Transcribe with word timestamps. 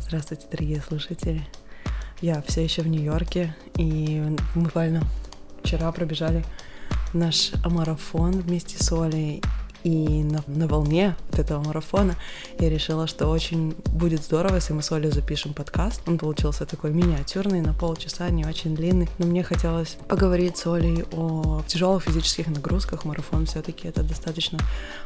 Здравствуйте, 0.00 0.46
дорогие 0.50 0.80
слушатели. 0.80 1.42
Я 2.20 2.40
все 2.46 2.62
еще 2.62 2.82
в 2.82 2.88
Нью-Йорке, 2.88 3.54
и 3.76 4.22
буквально 4.54 5.02
вчера 5.62 5.90
пробежали 5.92 6.44
наш 7.12 7.52
марафон 7.64 8.32
вместе 8.40 8.82
с 8.82 8.92
Олей, 8.92 9.42
и 9.84 10.22
на, 10.24 10.42
на 10.46 10.66
волне 10.66 11.16
вот 11.30 11.38
этого 11.38 11.62
марафона 11.62 12.16
я 12.58 12.68
решила, 12.68 13.06
что 13.06 13.28
очень 13.28 13.74
будет 13.92 14.22
здорово, 14.22 14.56
если 14.56 14.72
мы 14.72 14.82
с 14.82 14.90
Олей 14.92 15.10
запишем 15.10 15.54
подкаст. 15.54 16.02
Он 16.06 16.18
получился 16.18 16.66
такой 16.66 16.92
миниатюрный, 16.92 17.60
на 17.60 17.72
полчаса, 17.72 18.28
не 18.30 18.44
очень 18.44 18.74
длинный. 18.74 19.08
Но 19.18 19.26
мне 19.26 19.42
хотелось 19.42 19.96
поговорить 20.08 20.56
с 20.56 20.66
Олей 20.66 21.04
о 21.12 21.62
тяжелых 21.66 22.04
физических 22.04 22.48
нагрузках. 22.48 23.04
Марафон 23.04 23.46
все 23.46 23.62
таки 23.62 23.88
это 23.88 24.02
достаточно 24.02 24.58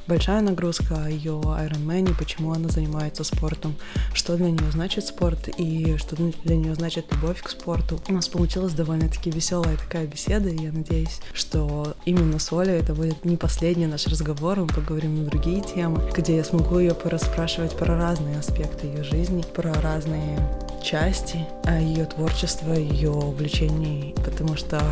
большая 0.07 0.41
нагрузка, 0.41 1.07
ее 1.09 1.33
Ironman, 1.33 2.17
почему 2.17 2.53
она 2.53 2.69
занимается 2.69 3.25
спортом, 3.25 3.77
что 4.15 4.37
для 4.37 4.51
нее 4.51 4.71
значит 4.71 5.07
спорт 5.07 5.49
и 5.59 5.97
что 5.99 6.17
для 6.17 6.57
нее 6.57 6.75
значит 6.75 7.07
любовь 7.13 7.43
к 7.43 7.51
спорту. 7.51 8.01
У 8.09 8.13
нас 8.13 8.29
получилась 8.29 8.73
довольно-таки 8.73 9.31
веселая 9.31 9.77
такая 9.77 10.07
беседа, 10.07 10.49
и 10.49 10.63
я 10.63 10.73
надеюсь, 10.73 11.21
что 11.33 11.95
именно 12.05 12.39
с 12.39 12.53
Олей 12.53 12.79
это 12.79 12.95
будет 12.95 13.25
не 13.25 13.37
последний 13.37 13.87
наш 13.87 14.07
разговор, 14.07 14.61
поговорим 14.75 15.17
на 15.17 15.31
другие 15.31 15.61
темы, 15.61 16.01
где 16.15 16.37
я 16.37 16.45
смогу 16.45 16.79
ее 16.79 16.95
порасспрашивать 16.95 17.77
про 17.77 17.97
разные 17.97 18.39
аспекты 18.39 18.87
ее 18.87 19.05
жизни, 19.05 19.45
про 19.55 19.73
разные 19.81 20.39
части 20.83 21.47
ее 21.81 22.05
творчества, 22.07 22.73
ее 22.73 23.11
увлечений, 23.11 24.15
потому 24.25 24.57
что 24.57 24.83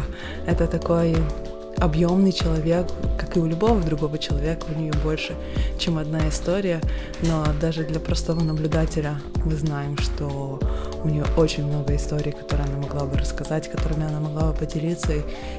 это 0.46 0.66
такой 0.66 1.16
объемный 1.80 2.32
человек, 2.32 2.86
как 3.18 3.36
и 3.36 3.40
у 3.40 3.46
любого 3.46 3.80
другого 3.80 4.18
человека, 4.18 4.66
у 4.74 4.78
нее 4.78 4.92
больше, 5.02 5.34
чем 5.78 5.98
одна 5.98 6.28
история, 6.28 6.80
но 7.22 7.44
даже 7.60 7.84
для 7.84 8.00
простого 8.00 8.40
наблюдателя 8.40 9.20
мы 9.44 9.56
знаем, 9.56 9.96
что 9.98 10.60
у 11.02 11.08
нее 11.08 11.24
очень 11.36 11.64
много 11.64 11.96
историй, 11.96 12.32
которые 12.32 12.66
она 12.68 12.78
могла 12.78 13.06
бы 13.06 13.16
рассказать, 13.16 13.70
которыми 13.70 14.06
она 14.06 14.20
могла 14.20 14.52
бы 14.52 14.58
поделиться, 14.58 15.12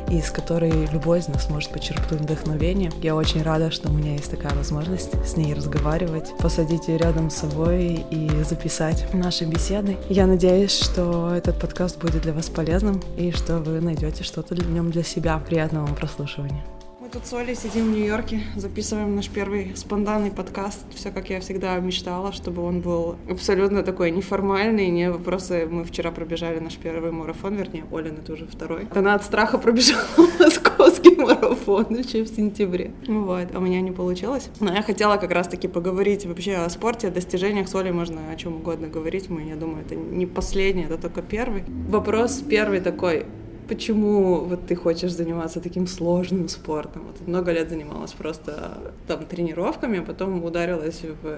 и 0.10 0.18
из 0.18 0.30
которой 0.30 0.88
любой 0.92 1.20
из 1.20 1.28
нас 1.28 1.50
может 1.50 1.72
почерпнуть 1.72 2.22
вдохновение. 2.22 2.92
Я 3.02 3.16
очень 3.16 3.42
рада, 3.42 3.72
что 3.72 3.90
у 3.90 3.94
меня 3.94 4.14
есть 4.14 4.30
такая 4.30 4.54
возможность 4.54 5.14
с 5.26 5.36
ней 5.36 5.54
разговаривать, 5.54 6.32
посадить 6.38 6.88
ее 6.88 6.98
рядом 6.98 7.30
с 7.30 7.38
собой 7.38 8.06
и 8.12 8.30
записать 8.48 9.12
наши 9.14 9.46
беседы. 9.46 9.98
Я 10.10 10.28
надеюсь, 10.28 10.78
что 10.78 11.34
этот 11.34 11.60
подкаст 11.60 11.98
будет 11.98 12.22
для 12.22 12.34
вас 12.34 12.48
полезным 12.50 13.02
и 13.18 13.32
что 13.32 13.58
вы 13.58 13.82
найдете 13.82 14.24
что-то 14.24 14.54
в 14.56 14.72
нем 14.72 14.92
для 14.92 15.04
себя. 15.04 15.40
Приятного 15.40 15.88
вам 15.88 15.96
прослушивания 16.12 16.64
тут 17.12 17.26
с 17.26 17.34
Олей 17.34 17.56
сидим 17.56 17.88
в 17.88 17.92
Нью-Йорке, 17.92 18.42
записываем 18.56 19.16
наш 19.16 19.28
первый 19.28 19.76
спонтанный 19.76 20.32
подкаст. 20.32 20.80
Все, 20.96 21.12
как 21.12 21.30
я 21.30 21.42
всегда 21.42 21.78
мечтала, 21.78 22.32
чтобы 22.32 22.64
он 22.64 22.80
был 22.80 23.18
абсолютно 23.30 23.84
такой 23.84 24.12
неформальный, 24.12 24.88
не 24.88 25.12
вопросы. 25.12 25.68
Мы 25.70 25.84
вчера 25.84 26.12
пробежали 26.12 26.60
наш 26.60 26.78
первый 26.78 27.12
марафон, 27.12 27.56
вернее, 27.56 27.84
Оля, 27.92 28.12
это 28.12 28.32
уже 28.32 28.48
второй. 28.48 28.88
Она 28.96 29.16
от 29.16 29.26
страха 29.26 29.58
пробежала 29.58 30.06
московский 30.40 31.18
марафон 31.18 31.94
еще 31.94 32.24
в 32.24 32.30
сентябре. 32.30 32.92
Вот, 33.08 33.48
а 33.54 33.58
у 33.58 33.62
меня 33.62 33.82
не 33.82 33.92
получилось. 33.92 34.50
Но 34.62 34.74
я 34.74 34.82
хотела 34.82 35.18
как 35.18 35.32
раз-таки 35.32 35.68
поговорить 35.68 36.26
вообще 36.26 36.56
о 36.56 36.70
спорте, 36.70 37.10
о 37.10 37.12
достижениях. 37.12 37.68
С 37.68 37.76
Олей 37.76 37.92
можно 37.92 38.32
о 38.32 38.36
чем 38.38 38.56
угодно 38.56 38.88
говорить. 38.88 39.30
Мы, 39.30 39.44
я 39.44 39.58
думаю, 39.58 39.84
это 39.84 39.96
не 39.96 40.26
последний, 40.26 40.84
это 40.84 40.98
только 40.98 41.22
первый. 41.22 41.66
Вопрос 41.90 42.42
первый 42.48 42.80
такой 42.80 43.26
почему 43.72 44.44
вот 44.44 44.68
ты 44.68 44.76
хочешь 44.76 45.14
заниматься 45.14 45.62
таким 45.62 45.88
сложным 45.88 46.50
спортом? 46.50 47.04
Вот 47.08 47.26
много 47.26 47.54
лет 47.54 47.70
занималась 47.70 48.12
просто 48.12 48.78
там 49.08 49.26
тренировками, 49.26 50.00
а 50.00 50.02
потом 50.02 50.44
ударилась 50.44 51.02
в 51.04 51.38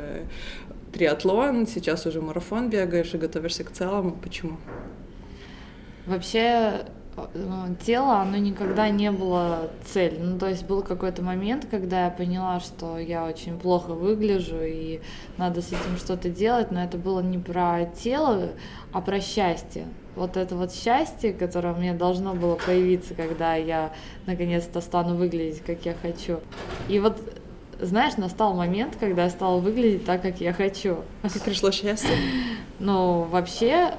триатлон, 0.91 1.67
сейчас 1.67 2.07
уже 2.07 2.21
марафон 2.21 2.71
бегаешь 2.71 3.13
и 3.13 3.19
готовишься 3.19 3.63
к 3.63 3.71
целому. 3.71 4.17
Почему? 4.23 4.57
Вообще 6.07 6.39
э, 6.39 6.87
тело, 7.85 8.21
оно 8.21 8.37
никогда 8.37 8.89
не 8.89 9.11
было 9.11 9.69
цель. 9.85 10.17
Ну, 10.19 10.37
то 10.37 10.47
есть 10.47 10.65
был 10.65 10.81
какой-то 10.81 11.21
момент, 11.21 11.67
когда 11.69 12.05
я 12.05 12.11
поняла, 12.11 12.59
что 12.59 12.97
я 12.97 13.25
очень 13.25 13.59
плохо 13.59 13.93
выгляжу 13.93 14.61
и 14.61 15.01
надо 15.37 15.61
с 15.61 15.67
этим 15.67 15.97
что-то 15.97 16.29
делать, 16.29 16.71
но 16.71 16.83
это 16.83 16.97
было 16.97 17.21
не 17.21 17.37
про 17.37 17.85
тело, 17.85 18.49
а 18.91 19.01
про 19.01 19.19
счастье 19.19 19.87
вот 20.15 20.37
это 20.37 20.55
вот 20.55 20.73
счастье, 20.73 21.33
которое 21.33 21.73
мне 21.73 21.93
должно 21.93 22.33
было 22.33 22.55
появиться, 22.55 23.13
когда 23.15 23.55
я 23.55 23.93
наконец-то 24.25 24.81
стану 24.81 25.15
выглядеть, 25.15 25.63
как 25.63 25.85
я 25.85 25.95
хочу. 25.99 26.39
И 26.87 26.99
вот 26.99 27.17
знаешь, 27.81 28.17
настал 28.17 28.53
момент, 28.53 28.95
когда 28.99 29.23
я 29.23 29.29
стала 29.29 29.59
выглядеть 29.59 30.05
так, 30.05 30.21
как 30.21 30.39
я 30.39 30.53
хочу. 30.53 30.97
А 31.21 31.29
как 31.29 31.41
пришло 31.41 31.71
счастье? 31.71 32.15
Ну, 32.79 33.21
вообще, 33.31 33.93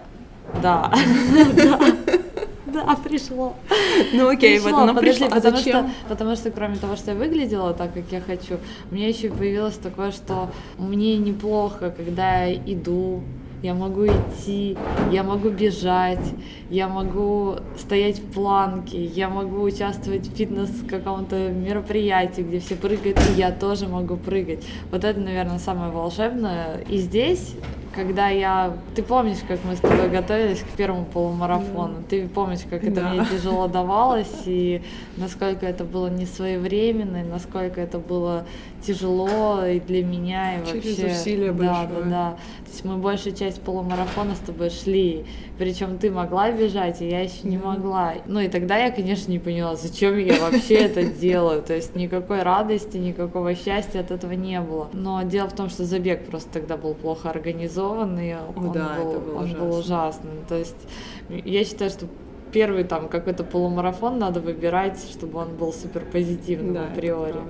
да. 0.61 0.93
Да, 2.87 2.97
пришло. 2.97 3.55
Ну 4.13 4.29
окей, 4.29 4.59
вот 4.59 4.73
оно 4.73 4.95
пришло. 5.01 5.29
А 5.31 5.41
зачем? 5.41 5.91
Потому 6.09 6.37
что 6.37 6.51
кроме 6.51 6.77
того, 6.77 6.97
что 6.97 7.13
я 7.13 7.17
выглядела 7.17 7.73
так, 7.73 7.95
как 7.95 8.05
я 8.11 8.21
хочу, 8.21 8.59
у 8.91 8.95
меня 8.95 9.09
еще 9.09 9.31
появилось 9.31 9.77
такое, 9.77 10.11
что 10.11 10.51
мне 10.79 11.17
неплохо, 11.17 11.95
когда 11.97 12.45
я 12.45 12.55
иду, 12.55 13.23
я 13.63 13.73
могу 13.73 14.07
идти, 14.07 14.77
я 15.11 15.23
могу 15.23 15.49
бежать, 15.49 16.35
я 16.69 16.87
могу 16.87 17.57
стоять 17.79 18.19
в 18.19 18.33
планке, 18.33 19.03
я 19.03 19.31
могу 19.31 19.63
участвовать 19.63 20.29
в 20.29 20.37
фитнес 20.37 20.71
каком-то 20.87 21.49
мероприятии, 21.49 22.43
где 22.43 22.59
все 22.59 22.77
прыгают, 22.77 23.19
и 23.31 23.41
я 23.41 23.53
тоже 23.53 23.89
могу 23.89 24.17
прыгать. 24.17 24.63
Вот 24.91 25.05
это, 25.05 25.19
наверное, 25.19 25.59
самое 25.59 25.91
волшебное. 25.91 26.85
И 26.91 26.99
здесь 26.99 27.55
когда 27.95 28.29
я... 28.29 28.77
Ты 28.95 29.03
помнишь, 29.03 29.39
как 29.47 29.61
мы 29.65 29.77
с 29.77 29.81
тобой 29.81 30.09
готовились 30.09 30.61
к 30.61 30.77
первому 30.77 31.05
полумарафону? 31.05 32.03
Ты 32.09 32.29
помнишь, 32.29 32.61
как 32.69 32.85
это 32.85 33.01
да. 33.03 33.11
мне 33.11 33.25
тяжело 33.25 33.69
давалось, 33.69 34.43
и 34.47 34.83
насколько 35.17 35.67
это 35.67 35.85
было 35.85 36.09
несвоевременно, 36.09 37.19
и 37.19 37.23
насколько 37.23 37.81
это 37.81 37.99
было 37.99 38.45
тяжело 38.87 39.65
и 39.65 39.81
для 39.81 40.05
меня, 40.05 40.61
и 40.61 40.67
Через 40.67 40.99
вообще... 40.99 41.15
усилия 41.15 41.53
да, 41.53 41.53
большое. 41.53 42.05
Да, 42.05 42.11
да, 42.11 42.31
То 42.65 42.71
есть 42.71 42.85
мы 42.85 42.97
большую 42.97 43.35
часть 43.35 43.61
полумарафона 43.63 44.35
с 44.35 44.39
тобой 44.39 44.71
шли, 44.71 45.25
причем 45.59 45.99
ты 45.99 46.11
могла 46.11 46.51
бежать, 46.51 47.01
и 47.01 47.09
я 47.09 47.21
еще 47.21 47.41
не 47.45 47.59
могла. 47.59 48.15
Ну 48.27 48.41
и 48.41 48.49
тогда 48.49 48.77
я, 48.77 48.91
конечно, 48.91 49.31
не 49.31 49.39
поняла, 49.39 49.77
зачем 49.77 50.19
я 50.19 50.41
вообще 50.41 50.75
это 50.75 51.05
делаю. 51.21 51.63
То 51.63 51.75
есть 51.75 51.95
никакой 51.95 52.43
радости, 52.43 52.97
никакого 52.97 53.55
счастья 53.55 54.01
от 54.01 54.11
этого 54.11 54.33
не 54.33 54.61
было. 54.61 54.89
Но 54.93 55.23
дело 55.23 55.49
в 55.49 55.55
том, 55.55 55.69
что 55.69 55.85
забег 55.85 56.27
просто 56.27 56.51
тогда 56.51 56.77
был 56.77 56.95
плохо 56.95 57.31
организованный, 57.31 58.37
он, 58.57 58.73
да, 58.73 58.97
был, 58.99 59.21
был, 59.21 59.37
он 59.37 59.45
ужасно. 59.45 59.59
был 59.61 59.79
ужасным. 59.79 60.35
То 60.49 60.57
есть 60.57 60.77
я 61.29 61.65
считаю, 61.65 61.91
что 61.91 62.07
первый 62.55 62.85
там 62.85 63.09
какой-то 63.09 63.43
полумарафон 63.43 64.19
надо 64.19 64.41
выбирать, 64.41 64.99
чтобы 65.11 65.41
он 65.41 65.57
был 65.57 65.73
супер 65.73 66.03
позитивным 66.13 66.75
да, 66.75 66.87
априори. 66.87 67.41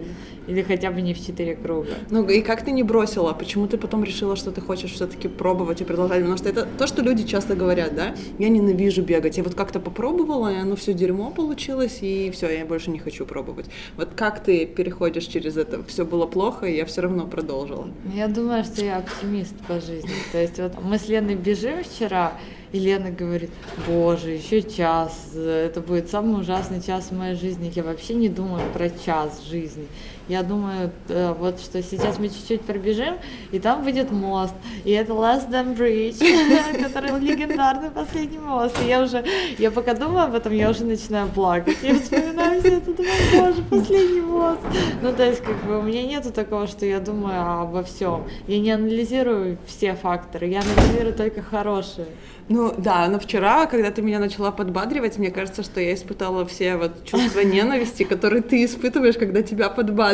Или 0.46 0.62
хотя 0.62 0.90
бы 0.90 1.02
не 1.02 1.12
в 1.12 1.24
четыре 1.24 1.54
круга. 1.56 1.90
Ну 2.10 2.26
и 2.28 2.40
как 2.40 2.64
ты 2.64 2.72
не 2.72 2.82
бросила? 2.82 3.32
Почему 3.32 3.66
ты 3.66 3.76
потом 3.76 4.02
решила, 4.02 4.34
что 4.34 4.50
ты 4.50 4.62
хочешь 4.62 4.92
все-таки 4.92 5.28
пробовать 5.28 5.82
и 5.82 5.84
продолжать? 5.84 6.20
Потому 6.20 6.38
что 6.38 6.48
это 6.48 6.66
то, 6.78 6.86
что 6.86 7.02
люди 7.02 7.24
часто 7.24 7.54
говорят, 7.54 7.94
да? 7.94 8.14
Я 8.38 8.48
ненавижу 8.48 9.02
бегать. 9.02 9.36
Я 9.36 9.42
вот 9.42 9.54
как-то 9.54 9.78
попробовала, 9.78 10.52
и 10.52 10.56
оно 10.56 10.74
все 10.74 10.94
дерьмо 10.94 11.30
получилось, 11.30 11.98
и 12.00 12.30
все, 12.30 12.50
я 12.50 12.64
больше 12.64 12.90
не 12.90 12.98
хочу 12.98 13.26
пробовать. 13.26 13.66
Вот 13.96 14.08
как 14.16 14.42
ты 14.42 14.64
переходишь 14.66 15.24
через 15.24 15.56
это? 15.58 15.84
Все 15.84 16.04
было 16.06 16.26
плохо, 16.26 16.66
и 16.66 16.76
я 16.76 16.86
все 16.86 17.02
равно 17.02 17.26
продолжила. 17.26 17.88
Я 18.14 18.28
думаю, 18.28 18.64
что 18.64 18.84
я 18.84 18.98
оптимист 18.98 19.54
по 19.68 19.80
жизни. 19.80 20.10
То 20.32 20.38
есть 20.40 20.58
вот 20.58 20.72
мы 20.82 20.98
с 20.98 21.08
Леной 21.08 21.34
бежим 21.34 21.84
вчера, 21.84 22.32
и 22.74 22.78
Лена 22.80 23.12
говорит, 23.12 23.50
боже, 23.86 24.30
еще 24.30 24.60
час, 24.60 25.30
это 25.36 25.80
будет 25.80 26.10
самый 26.10 26.40
ужасный 26.40 26.82
час 26.82 27.04
в 27.04 27.12
моей 27.12 27.36
жизни. 27.36 27.72
Я 27.72 27.84
вообще 27.84 28.14
не 28.14 28.28
думаю 28.28 28.64
про 28.72 28.90
час 28.90 29.44
жизни. 29.48 29.86
Я 30.26 30.42
думаю, 30.42 30.90
э, 31.08 31.34
вот 31.38 31.60
что 31.60 31.82
сейчас 31.82 32.18
мы 32.18 32.28
чуть-чуть 32.28 32.62
пробежим, 32.62 33.16
и 33.52 33.58
там 33.58 33.84
выйдет 33.84 34.10
мост, 34.10 34.54
и 34.84 34.90
это 34.92 35.12
Last 35.12 35.50
Dam 35.50 35.76
Bridge, 35.76 36.82
который 36.82 37.20
легендарный 37.20 37.90
последний 37.90 38.38
мост. 38.38 38.74
И 38.82 38.88
я 38.88 39.02
уже, 39.02 39.22
я 39.58 39.70
пока 39.70 39.92
думаю 39.92 40.24
об 40.24 40.34
этом, 40.34 40.54
я 40.54 40.70
уже 40.70 40.84
начинаю 40.84 41.28
плакать. 41.28 41.76
Я 41.82 41.94
вспоминаю 41.98 42.60
все 42.60 42.78
это, 42.78 42.94
думаю, 42.94 43.12
боже, 43.34 43.62
последний 43.68 44.22
мост. 44.22 44.60
Ну, 45.02 45.12
то 45.12 45.26
есть, 45.26 45.42
как 45.42 45.62
бы, 45.64 45.78
у 45.78 45.82
меня 45.82 46.02
нету 46.02 46.32
такого, 46.32 46.66
что 46.68 46.86
я 46.86 47.00
думаю 47.00 47.60
обо 47.60 47.82
всем. 47.82 48.24
Я 48.46 48.60
не 48.60 48.70
анализирую 48.70 49.58
все 49.66 49.94
факторы, 49.94 50.46
я 50.46 50.62
анализирую 50.62 51.12
только 51.12 51.42
хорошие. 51.42 52.06
Ну 52.48 52.74
да, 52.76 53.08
но 53.08 53.18
вчера, 53.18 53.64
когда 53.66 53.90
ты 53.90 54.02
меня 54.02 54.18
начала 54.18 54.50
подбадривать, 54.50 55.16
мне 55.16 55.30
кажется, 55.30 55.62
что 55.62 55.80
я 55.80 55.94
испытала 55.94 56.44
все 56.44 56.76
вот 56.76 57.04
чувства 57.04 57.40
ненависти, 57.44 58.02
которые 58.02 58.42
ты 58.42 58.64
испытываешь, 58.64 59.16
когда 59.16 59.42
тебя 59.42 59.70
подбадривают. 59.70 60.13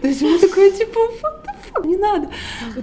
То 0.00 0.08
есть 0.08 0.22
мне 0.22 0.38
такое 0.38 0.70
типа, 0.70 1.00
не 1.84 1.96
надо. 1.96 2.28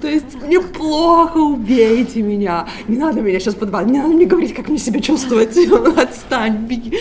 То 0.02 0.08
есть 0.08 0.42
мне 0.42 0.60
плохо, 0.60 1.38
убейте 1.38 2.22
меня. 2.22 2.68
Не 2.88 2.98
надо 2.98 3.22
меня 3.22 3.40
сейчас 3.40 3.56
подбадривать, 3.56 3.94
не 3.94 4.02
надо 4.02 4.14
мне 4.14 4.26
говорить, 4.26 4.54
как 4.54 4.70
мне 4.70 4.78
себя 4.78 5.00
чувствовать. 5.00 5.58
Отстань, 5.98 6.58
беги. 6.66 6.98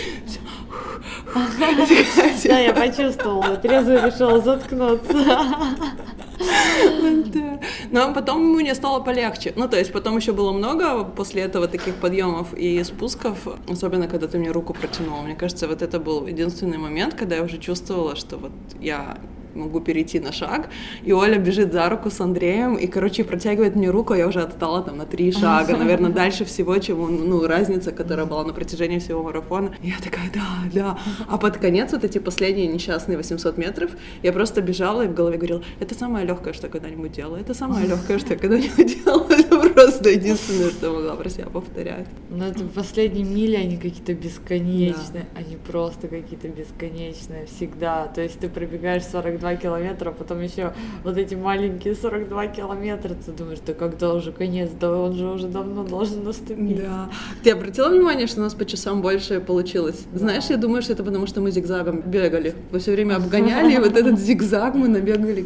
Да, 2.45 2.59
я 2.59 2.73
почувствовала, 2.73 3.57
трезво 3.57 4.07
решила 4.07 4.41
заткнуться. 4.41 5.47
Но 7.91 8.15
потом 8.15 8.43
мне 8.55 8.75
стало 8.75 9.01
полегче. 9.01 9.53
Ну, 9.57 9.69
то 9.69 9.79
есть 9.79 9.93
потом 9.93 10.17
еще 10.17 10.33
было 10.33 10.53
много 10.53 11.05
после 11.05 11.43
этого 11.43 11.67
таких 11.69 11.97
подъемов 11.97 12.55
и 12.55 12.83
спусков, 12.85 13.49
особенно 13.69 14.09
когда 14.09 14.27
ты 14.29 14.39
мне 14.39 14.51
руку 14.51 14.75
протянула. 14.75 15.23
Мне 15.23 15.35
кажется, 15.35 15.67
вот 15.69 15.83
это 15.83 15.99
был 15.99 16.27
единственный 16.27 16.79
момент, 16.79 17.15
когда 17.15 17.37
я 17.37 17.43
уже 17.43 17.59
чувствовала, 17.59 18.17
что 18.17 18.37
вот 18.37 18.53
я 18.81 19.19
могу 19.55 19.81
перейти 19.81 20.21
на 20.21 20.33
шаг, 20.33 20.69
и 21.05 21.13
Оля 21.13 21.39
бежит 21.39 21.73
за 21.73 21.89
руку 21.89 22.11
с 22.11 22.21
Андреем, 22.21 22.77
и, 22.77 22.87
короче, 22.87 23.25
протягивает 23.25 23.77
мне 23.77 23.91
руку, 23.91 24.13
а 24.13 24.17
я 24.17 24.27
уже 24.27 24.41
отстала 24.41 24.83
там 24.83 24.99
на 24.99 25.07
три 25.07 25.33
шага, 25.33 25.77
наверное, 25.77 26.11
дальше 26.11 26.45
всего, 26.45 26.79
чем, 26.79 27.29
ну, 27.29 27.47
разница, 27.47 27.93
которая 27.93 28.27
была 28.27 28.45
на 28.45 28.53
протяжении 28.53 28.99
всего 28.99 29.23
марафона. 29.23 29.75
Я 29.83 29.95
такая, 30.03 30.31
да, 30.33 30.47
да. 30.73 30.99
А 31.29 31.39
под 31.39 31.57
конец 31.59 31.93
вот 31.93 32.05
эти 32.05 32.19
последние 32.19 32.67
несчастные 32.67 33.17
800 33.17 33.59
метров 33.59 33.91
я 34.23 34.33
просто 34.33 34.61
бежала 34.61 35.03
и 35.03 35.09
в 35.09 35.15
голове 35.15 35.37
говорила, 35.37 35.63
это 35.81 35.95
самое 35.95 36.27
легкое, 36.27 36.53
что 36.53 36.69
когда-нибудь 36.69 37.13
делала, 37.13 37.37
это 37.37 37.55
самое 37.55 37.87
легкое, 37.87 38.19
что 38.19 38.35
я 38.35 38.39
когда-нибудь 38.39 39.05
делала, 39.05 39.27
просто 39.61 40.11
единственное, 40.11 40.71
что 40.71 40.93
могла 40.93 41.17
про 41.17 41.29
себя 41.29 41.47
повторять. 41.47 42.07
Но 42.31 42.47
это 42.47 42.65
последние 42.65 43.25
мили, 43.25 43.57
они 43.57 43.77
какие-то 43.77 44.15
бесконечные, 44.15 45.27
да. 45.35 45.41
они 45.41 45.57
просто 45.57 46.09
какие-то 46.09 46.49
бесконечные 46.49 47.47
всегда. 47.47 48.07
То 48.07 48.21
есть 48.21 48.39
ты 48.39 48.49
пробегаешь 48.49 49.05
40 49.05 49.41
42 49.41 49.57
километра, 49.57 50.11
потом 50.11 50.41
еще 50.41 50.73
вот 51.05 51.17
эти 51.17 51.35
маленькие 51.35 51.95
42 51.95 52.47
километра, 52.49 53.15
ты 53.15 53.33
думаешь, 53.33 53.59
да 53.65 53.75
когда 53.75 54.15
уже 54.15 54.33
конец, 54.33 54.71
да 54.79 54.93
он 54.93 55.15
же 55.15 55.27
уже 55.27 55.49
давно 55.49 55.85
должен 55.85 56.25
наступить. 56.25 56.79
Да. 56.79 57.11
Ты 57.43 57.51
обратила 57.51 57.89
внимание, 57.89 58.27
что 58.27 58.41
у 58.41 58.45
нас 58.45 58.55
по 58.55 58.65
часам 58.65 59.03
больше 59.03 59.41
получилось? 59.41 60.07
Да. 60.13 60.19
Знаешь, 60.19 60.45
я 60.51 60.57
думаю, 60.57 60.83
что 60.83 60.93
это 60.93 61.05
потому, 61.05 61.27
что 61.27 61.41
мы 61.41 61.51
зигзагом 61.51 62.01
бегали. 62.01 62.55
Мы 62.71 62.79
все 62.79 62.93
время 62.93 63.17
обгоняли, 63.17 63.75
и 63.75 63.79
вот 63.79 63.97
этот 63.97 64.19
зигзаг 64.19 64.75
мы 64.75 64.89
набегали 64.89 65.41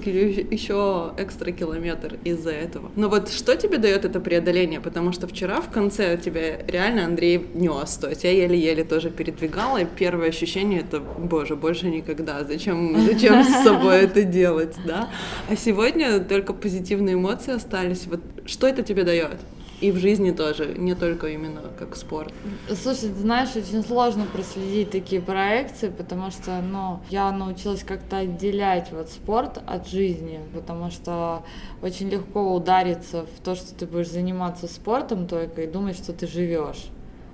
еще 0.54 1.12
экстра 1.18 1.52
километр 1.52 2.16
из-за 2.24 2.50
этого. 2.50 2.90
Но 2.96 3.08
вот 3.08 3.30
что 3.30 3.56
тебе 3.56 3.78
дает 3.78 4.03
это 4.04 4.20
преодоление? 4.20 4.80
Потому 4.80 5.12
что 5.12 5.26
вчера 5.26 5.60
в 5.60 5.70
конце 5.70 6.16
тебя 6.16 6.58
реально 6.66 7.04
Андрей 7.04 7.46
нес, 7.54 7.96
то 7.96 8.08
есть 8.08 8.24
я 8.24 8.30
еле-еле 8.30 8.84
тоже 8.84 9.10
передвигала, 9.10 9.78
и 9.78 9.84
первое 9.84 10.28
ощущение 10.28 10.80
это, 10.80 11.00
боже, 11.00 11.56
больше 11.56 11.86
никогда. 11.86 12.44
Зачем, 12.44 12.98
зачем 13.06 13.44
с 13.44 13.64
собой 13.64 14.02
это 14.02 14.22
делать, 14.22 14.74
да. 14.86 15.10
А 15.48 15.56
сегодня 15.56 16.20
только 16.20 16.52
позитивные 16.52 17.14
эмоции 17.14 17.54
остались. 17.54 18.06
Вот 18.06 18.20
что 18.46 18.66
это 18.66 18.82
тебе 18.82 19.04
дает? 19.04 19.38
И 19.84 19.92
в 19.92 19.98
жизни 19.98 20.30
тоже, 20.30 20.74
не 20.78 20.94
только 20.94 21.26
именно 21.26 21.60
как 21.78 21.94
спорт. 21.94 22.32
Слушай, 22.68 23.10
знаешь, 23.10 23.54
очень 23.54 23.82
сложно 23.82 24.24
проследить 24.24 24.90
такие 24.90 25.20
проекции, 25.20 25.90
потому 25.90 26.30
что, 26.30 26.62
ну, 26.62 27.00
я 27.10 27.30
научилась 27.30 27.84
как-то 27.84 28.16
отделять 28.20 28.90
вот 28.92 29.10
спорт 29.10 29.60
от 29.66 29.86
жизни, 29.86 30.40
потому 30.54 30.90
что 30.90 31.42
очень 31.82 32.08
легко 32.08 32.54
удариться 32.54 33.26
в 33.26 33.44
то, 33.44 33.54
что 33.54 33.74
ты 33.74 33.84
будешь 33.84 34.08
заниматься 34.08 34.68
спортом 34.68 35.26
только 35.26 35.60
и 35.60 35.66
думать, 35.66 35.98
что 35.98 36.14
ты 36.14 36.26
живешь. 36.26 36.86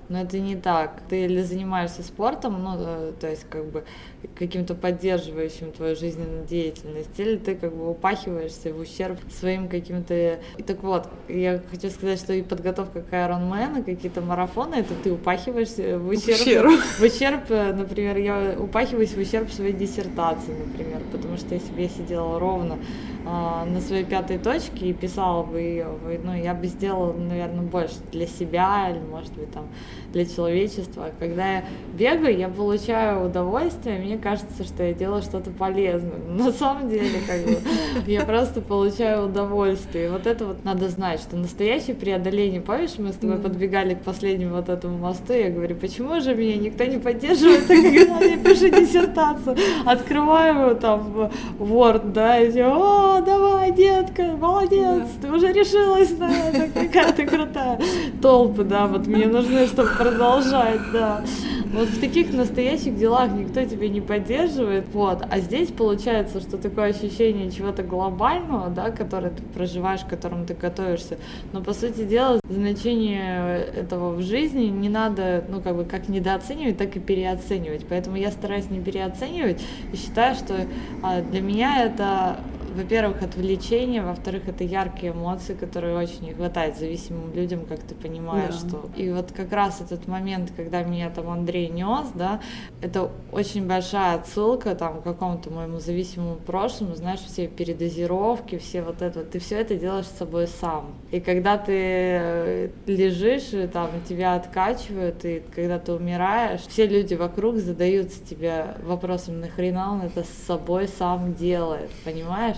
Но 0.09 0.19
это 0.19 0.37
не 0.37 0.57
так. 0.57 1.03
Ты 1.07 1.23
или 1.23 1.43
занимаешься 1.43 2.03
спортом, 2.03 2.61
ну, 2.61 2.75
э, 2.77 3.13
то 3.17 3.29
есть 3.29 3.45
как 3.49 3.63
бы 3.71 3.85
каким-то 4.35 4.75
поддерживающим 4.75 5.71
твою 5.71 5.95
жизненную 5.95 6.45
деятельность, 6.45 7.19
или 7.19 7.37
ты 7.37 7.55
как 7.55 7.73
бы 7.75 7.89
упахиваешься 7.89 8.73
в 8.73 8.79
ущерб 8.79 9.17
своим 9.31 9.67
каким-то... 9.67 10.39
И 10.57 10.63
так 10.63 10.83
вот, 10.83 11.07
я 11.27 11.61
хочу 11.69 11.89
сказать, 11.89 12.19
что 12.19 12.33
и 12.33 12.41
подготовка 12.41 13.01
к 13.01 13.11
Ironman, 13.13 13.81
и 13.81 13.83
какие-то 13.83 14.21
марафоны, 14.21 14.75
это 14.75 14.93
ты 15.03 15.11
упахиваешься 15.11 15.97
в 15.97 16.07
ущерб... 16.09 16.39
Ущерб, 16.39 16.71
в 16.99 17.01
ущерб 17.03 17.49
например, 17.49 18.17
я 18.17 18.55
упахиваюсь 18.59 19.13
в 19.13 19.17
ущерб 19.17 19.49
своей 19.51 19.73
диссертации, 19.73 20.53
например, 20.53 21.01
потому 21.11 21.37
что 21.37 21.55
если 21.55 21.71
бы 21.73 21.81
я 21.81 21.89
сидела 21.89 22.39
ровно 22.39 22.77
а, 23.25 23.65
на 23.65 23.81
своей 23.81 24.03
пятой 24.03 24.37
точке 24.37 24.87
и 24.87 24.93
писала 24.93 25.43
бы 25.43 25.59
ее, 25.59 25.87
ну, 26.23 26.35
я 26.35 26.53
бы 26.53 26.67
сделала, 26.67 27.13
наверное, 27.13 27.61
больше 27.61 27.95
для 28.11 28.27
себя 28.27 28.89
или, 28.89 28.99
может 28.99 29.33
быть, 29.33 29.51
там, 29.51 29.67
для 30.11 30.25
человечества. 30.25 31.11
Когда 31.19 31.57
я 31.57 31.65
бегаю, 31.93 32.37
я 32.37 32.49
получаю 32.49 33.25
удовольствие, 33.25 33.99
мне 34.11 34.19
кажется, 34.19 34.65
что 34.65 34.83
я 34.83 34.93
делаю 34.93 35.21
что-то 35.21 35.51
полезное. 35.51 36.19
Но 36.27 36.45
на 36.45 36.51
самом 36.51 36.89
деле, 36.89 37.19
как 37.25 37.45
бы, 37.45 37.59
я 38.07 38.25
просто 38.25 38.59
получаю 38.59 39.27
удовольствие. 39.27 40.07
И 40.07 40.09
вот 40.09 40.27
это 40.27 40.45
вот 40.45 40.65
надо 40.65 40.89
знать, 40.89 41.21
что 41.21 41.37
настоящее 41.37 41.95
преодоление, 41.95 42.59
помнишь, 42.59 42.97
мы 42.97 43.13
с 43.13 43.15
тобой 43.15 43.37
подбегали 43.37 43.93
к 43.93 44.01
последнему 44.01 44.55
вот 44.55 44.67
этому 44.67 44.97
мосту, 44.97 45.33
я 45.33 45.49
говорю, 45.49 45.77
почему 45.77 46.19
же 46.19 46.35
меня 46.35 46.57
никто 46.57 46.83
не 46.83 46.97
поддерживает, 46.97 47.65
когда 47.67 48.19
я 48.19 48.37
пишу 48.37 48.67
диссертацию, 48.69 49.55
открываю 49.85 50.75
там 50.75 51.31
Word, 51.57 52.11
да, 52.11 52.39
и 52.39 52.51
все, 52.51 52.65
о, 52.65 53.21
давай, 53.21 53.71
детка, 53.71 54.23
молодец, 54.37 55.07
ты 55.21 55.31
уже 55.31 55.53
решилась 55.53 56.17
на 56.17 56.31
это, 56.31 56.69
какая 56.73 57.13
ты 57.13 57.25
крутая. 57.25 57.79
Толпы, 58.21 58.63
да, 58.63 58.87
вот 58.87 59.07
мне 59.07 59.27
нужны, 59.27 59.67
чтобы 59.67 59.89
продолжать, 59.97 60.81
да. 60.91 61.23
Вот 61.73 61.87
в 61.87 62.01
таких 62.01 62.33
настоящих 62.33 62.97
делах 62.97 63.31
никто 63.31 63.63
тебя 63.63 63.87
не 63.87 64.01
поддерживает, 64.01 64.85
вот. 64.91 65.23
А 65.29 65.39
здесь 65.39 65.69
получается, 65.69 66.41
что 66.41 66.57
такое 66.57 66.89
ощущение 66.89 67.49
чего-то 67.49 67.81
глобального, 67.81 68.69
да, 68.69 68.91
которое 68.91 69.29
ты 69.29 69.41
проживаешь, 69.41 70.01
к 70.01 70.09
которому 70.09 70.45
ты 70.45 70.53
готовишься. 70.53 71.17
Но 71.53 71.61
по 71.61 71.73
сути 71.73 72.03
дела 72.03 72.41
значение 72.49 73.63
этого 73.73 74.13
в 74.15 74.21
жизни 74.21 74.65
не 74.65 74.89
надо, 74.89 75.45
ну 75.47 75.61
как 75.61 75.77
бы 75.77 75.85
как 75.85 76.09
недооценивать, 76.09 76.77
так 76.77 76.97
и 76.97 76.99
переоценивать. 76.99 77.85
Поэтому 77.87 78.17
я 78.17 78.31
стараюсь 78.31 78.69
не 78.69 78.81
переоценивать 78.81 79.61
и 79.93 79.95
считаю, 79.95 80.35
что 80.35 80.65
а, 81.01 81.21
для 81.21 81.39
меня 81.39 81.85
это 81.85 82.37
во-первых, 82.75 83.21
отвлечение, 83.21 84.01
во-вторых, 84.01 84.47
это 84.47 84.63
яркие 84.63 85.11
эмоции, 85.11 85.53
которые 85.53 85.97
очень 85.97 86.23
не 86.23 86.33
хватает 86.33 86.77
зависимым 86.77 87.33
людям, 87.33 87.65
как 87.65 87.79
ты 87.79 87.95
понимаешь, 87.95 88.55
да. 88.63 88.69
что... 88.69 88.89
И 88.95 89.11
вот 89.11 89.31
как 89.31 89.51
раз 89.51 89.81
этот 89.81 90.07
момент, 90.07 90.51
когда 90.55 90.83
меня 90.83 91.09
там 91.09 91.29
Андрей 91.29 91.69
нес, 91.69 92.07
да, 92.13 92.41
это 92.81 93.11
очень 93.31 93.67
большая 93.67 94.15
отсылка 94.15 94.75
там 94.75 95.01
к 95.01 95.03
какому-то 95.03 95.49
моему 95.49 95.79
зависимому 95.79 96.35
прошлому, 96.35 96.95
знаешь, 96.95 97.19
все 97.19 97.47
передозировки, 97.47 98.57
все 98.57 98.81
вот 98.81 99.01
это, 99.01 99.23
ты 99.23 99.39
все 99.39 99.57
это 99.59 99.75
делаешь 99.75 100.05
с 100.05 100.17
собой 100.17 100.47
сам. 100.47 100.93
И 101.11 101.19
когда 101.19 101.57
ты 101.57 101.73
э, 101.75 102.69
лежишь, 102.87 103.53
и 103.53 103.67
там 103.67 103.89
тебя 104.07 104.35
откачивают, 104.35 105.25
и 105.25 105.43
когда 105.53 105.79
ты 105.79 105.93
умираешь, 105.93 106.61
все 106.61 106.87
люди 106.87 107.15
вокруг 107.15 107.57
задаются 107.57 108.23
тебе 108.23 108.75
вопросом, 108.83 109.39
нахрена 109.39 109.93
он 109.93 110.01
это 110.01 110.23
с 110.23 110.47
собой 110.47 110.87
сам 110.87 111.33
делает, 111.33 111.89
понимаешь? 112.05 112.57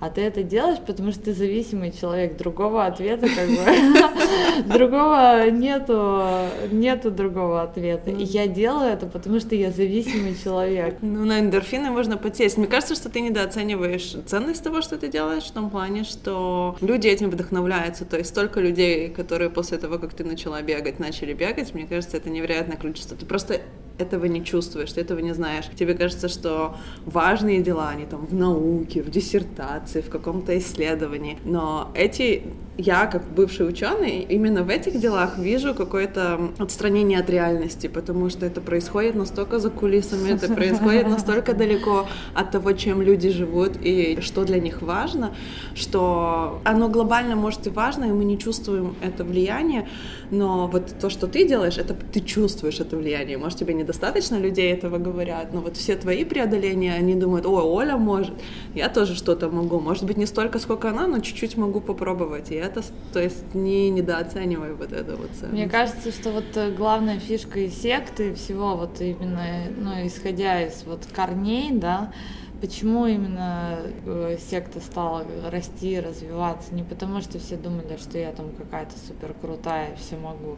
а 0.00 0.10
ты 0.10 0.20
это 0.20 0.42
делаешь, 0.42 0.78
потому 0.86 1.10
что 1.10 1.24
ты 1.24 1.34
зависимый 1.34 1.90
человек, 1.90 2.36
другого 2.36 2.86
ответа 2.86 3.26
как 3.28 3.48
бы, 3.48 4.72
другого 4.72 5.50
нету, 5.50 6.22
нету 6.70 7.10
другого 7.10 7.62
ответа. 7.62 8.10
И 8.10 8.22
я 8.22 8.46
делаю 8.46 8.92
это, 8.92 9.06
потому 9.06 9.40
что 9.40 9.56
я 9.56 9.72
зависимый 9.72 10.36
человек. 10.42 10.98
Ну, 11.00 11.24
на 11.24 11.40
эндорфины 11.40 11.90
можно 11.90 12.16
потесть. 12.16 12.58
Мне 12.58 12.68
кажется, 12.68 12.94
что 12.94 13.08
ты 13.08 13.20
недооцениваешь 13.20 14.14
ценность 14.26 14.62
того, 14.62 14.82
что 14.82 14.96
ты 14.98 15.08
делаешь, 15.08 15.44
в 15.44 15.52
том 15.52 15.68
плане, 15.68 16.04
что 16.04 16.76
люди 16.80 17.08
этим 17.08 17.30
вдохновляются. 17.30 18.04
То 18.04 18.18
есть 18.18 18.30
столько 18.30 18.60
людей, 18.60 19.08
которые 19.08 19.50
после 19.50 19.78
того, 19.78 19.98
как 19.98 20.14
ты 20.14 20.24
начала 20.24 20.62
бегать, 20.62 21.00
начали 21.00 21.32
бегать, 21.32 21.74
мне 21.74 21.86
кажется, 21.86 22.16
это 22.16 22.30
невероятное 22.30 22.76
количество. 22.76 23.16
Ты 23.16 23.26
просто 23.26 23.60
этого 23.98 24.26
не 24.26 24.44
чувствуешь, 24.44 24.92
ты 24.92 25.00
этого 25.00 25.18
не 25.18 25.34
знаешь. 25.34 25.64
Тебе 25.76 25.94
кажется, 25.94 26.28
что 26.28 26.76
важные 27.04 27.62
дела, 27.62 27.90
они 27.90 28.06
там 28.06 28.26
в 28.26 28.34
науке, 28.34 29.02
в 29.02 29.10
диссертации, 29.10 29.87
в 29.94 30.08
каком-то 30.08 30.56
исследовании. 30.58 31.38
Но 31.44 31.90
эти 31.94 32.42
я, 32.78 33.06
как 33.06 33.24
бывший 33.24 33.68
ученый, 33.68 34.20
именно 34.20 34.62
в 34.62 34.68
этих 34.68 35.00
делах 35.00 35.36
вижу 35.36 35.74
какое-то 35.74 36.52
отстранение 36.58 37.18
от 37.18 37.28
реальности, 37.28 37.88
потому 37.88 38.30
что 38.30 38.46
это 38.46 38.60
происходит 38.60 39.16
настолько 39.16 39.58
за 39.58 39.68
кулисами, 39.68 40.30
это 40.30 40.54
происходит 40.54 41.08
настолько 41.08 41.54
далеко 41.54 42.06
от 42.34 42.52
того, 42.52 42.72
чем 42.72 43.02
люди 43.02 43.30
живут 43.30 43.72
и 43.82 44.20
что 44.20 44.44
для 44.44 44.60
них 44.60 44.80
важно, 44.80 45.34
что 45.74 46.60
оно 46.64 46.88
глобально 46.88 47.34
может 47.34 47.66
и 47.66 47.70
важно, 47.70 48.04
и 48.04 48.12
мы 48.12 48.24
не 48.24 48.38
чувствуем 48.38 48.94
это 49.02 49.24
влияние, 49.24 49.88
но 50.30 50.68
вот 50.68 50.94
то, 51.00 51.10
что 51.10 51.26
ты 51.26 51.48
делаешь, 51.48 51.78
это 51.78 51.94
ты 51.94 52.20
чувствуешь 52.20 52.78
это 52.78 52.96
влияние. 52.96 53.38
Может, 53.38 53.58
тебе 53.58 53.74
недостаточно 53.74 54.36
людей 54.36 54.72
этого 54.72 54.98
говорят, 54.98 55.52
но 55.52 55.60
вот 55.60 55.76
все 55.76 55.96
твои 55.96 56.24
преодоления, 56.24 56.94
они 56.94 57.14
думают, 57.14 57.44
о, 57.44 57.74
Оля 57.74 57.96
может, 57.96 58.34
я 58.74 58.88
тоже 58.88 59.16
что-то 59.16 59.50
могу, 59.50 59.80
может 59.80 60.04
быть, 60.04 60.16
не 60.16 60.26
столько, 60.26 60.60
сколько 60.60 60.90
она, 60.90 61.08
но 61.08 61.18
чуть-чуть 61.18 61.56
могу 61.56 61.80
попробовать. 61.80 62.52
И 62.52 62.67
это, 62.68 62.82
то 63.12 63.20
есть, 63.20 63.54
не 63.54 63.90
недооценивай 63.90 64.74
вот 64.74 64.92
это 64.92 65.16
вот. 65.16 65.30
Ценность. 65.30 65.52
Мне 65.52 65.68
кажется, 65.68 66.12
что 66.12 66.30
вот 66.30 66.56
э, 66.56 66.70
главная 66.70 67.18
фишка 67.18 67.60
и 67.60 67.68
секты 67.68 68.34
всего, 68.34 68.76
вот 68.76 69.00
именно, 69.00 69.64
ну, 69.76 70.06
исходя 70.06 70.62
из 70.62 70.84
вот 70.84 71.06
корней, 71.12 71.72
да, 71.72 72.12
Почему 72.60 73.06
именно 73.06 73.78
э, 74.04 74.36
секта 74.50 74.80
стала 74.80 75.24
расти, 75.48 76.00
развиваться? 76.00 76.74
Не 76.74 76.82
потому, 76.82 77.20
что 77.20 77.38
все 77.38 77.56
думали, 77.56 77.96
что 77.98 78.18
я 78.18 78.32
там 78.32 78.50
какая-то 78.50 78.98
супер 78.98 79.32
крутая, 79.40 79.94
все 79.94 80.16
могу. 80.16 80.56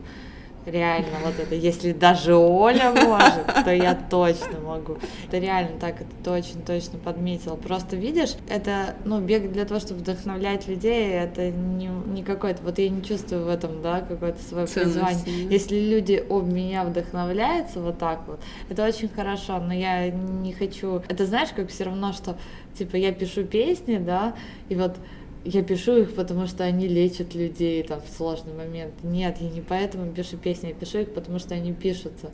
Реально 0.67 1.19
вот 1.25 1.39
это, 1.39 1.55
если 1.55 1.93
даже 1.93 2.35
Оля 2.35 2.93
может, 2.93 3.65
то 3.65 3.73
я 3.73 3.95
точно 3.95 4.61
могу. 4.65 4.99
Это 5.27 5.39
реально 5.39 5.79
так, 5.79 6.01
это 6.01 6.11
ты 6.25 6.31
очень 6.31 6.63
точно 6.63 6.99
подметила. 6.99 7.57
Просто 7.57 7.97
видишь, 7.97 8.35
это, 8.49 8.95
ну, 9.05 9.21
бег 9.21 9.51
для 9.53 9.65
того, 9.65 9.81
чтобы 9.81 10.01
вдохновлять 10.01 10.69
людей, 10.69 11.11
это 11.11 11.51
не, 11.51 11.89
не 12.07 12.23
какой-то, 12.23 12.63
вот 12.63 12.79
я 12.79 12.89
не 12.89 13.03
чувствую 13.03 13.45
в 13.45 13.49
этом, 13.49 13.83
да, 13.83 14.01
какое-то 14.01 14.43
свое 14.43 14.67
призвание. 14.67 15.47
Если 15.49 15.79
люди 15.79 16.23
об 16.29 16.47
меня 16.47 16.85
вдохновляются 16.85 17.81
вот 17.81 17.99
так 17.99 18.23
вот, 18.27 18.41
это 18.69 18.85
очень 18.85 19.09
хорошо, 19.09 19.59
но 19.59 19.73
я 19.73 20.11
не 20.11 20.53
хочу, 20.53 21.03
это 21.09 21.27
знаешь, 21.27 21.51
как 21.55 21.69
все 21.69 21.85
равно, 21.85 22.13
что, 22.13 22.37
типа, 22.75 22.97
я 22.97 23.13
пишу 23.13 23.45
песни, 23.45 23.97
да, 23.97 24.35
и 24.69 24.75
вот 24.75 24.97
я 25.45 25.63
пишу 25.63 25.97
их, 25.97 26.15
потому 26.15 26.47
что 26.47 26.65
они 26.65 26.87
лечат 26.87 27.35
людей 27.35 27.83
там 27.83 28.01
в 28.03 28.17
сложный 28.17 28.53
момент. 28.53 28.93
Нет, 29.03 29.37
я 29.41 29.49
не 29.49 29.61
поэтому 29.61 30.13
пишу 30.13 30.37
песни, 30.37 30.69
я 30.69 30.75
пишу 30.75 30.99
их, 30.99 31.15
потому 31.15 31.39
что 31.39 31.55
они 31.55 31.73
пишутся. 31.73 32.31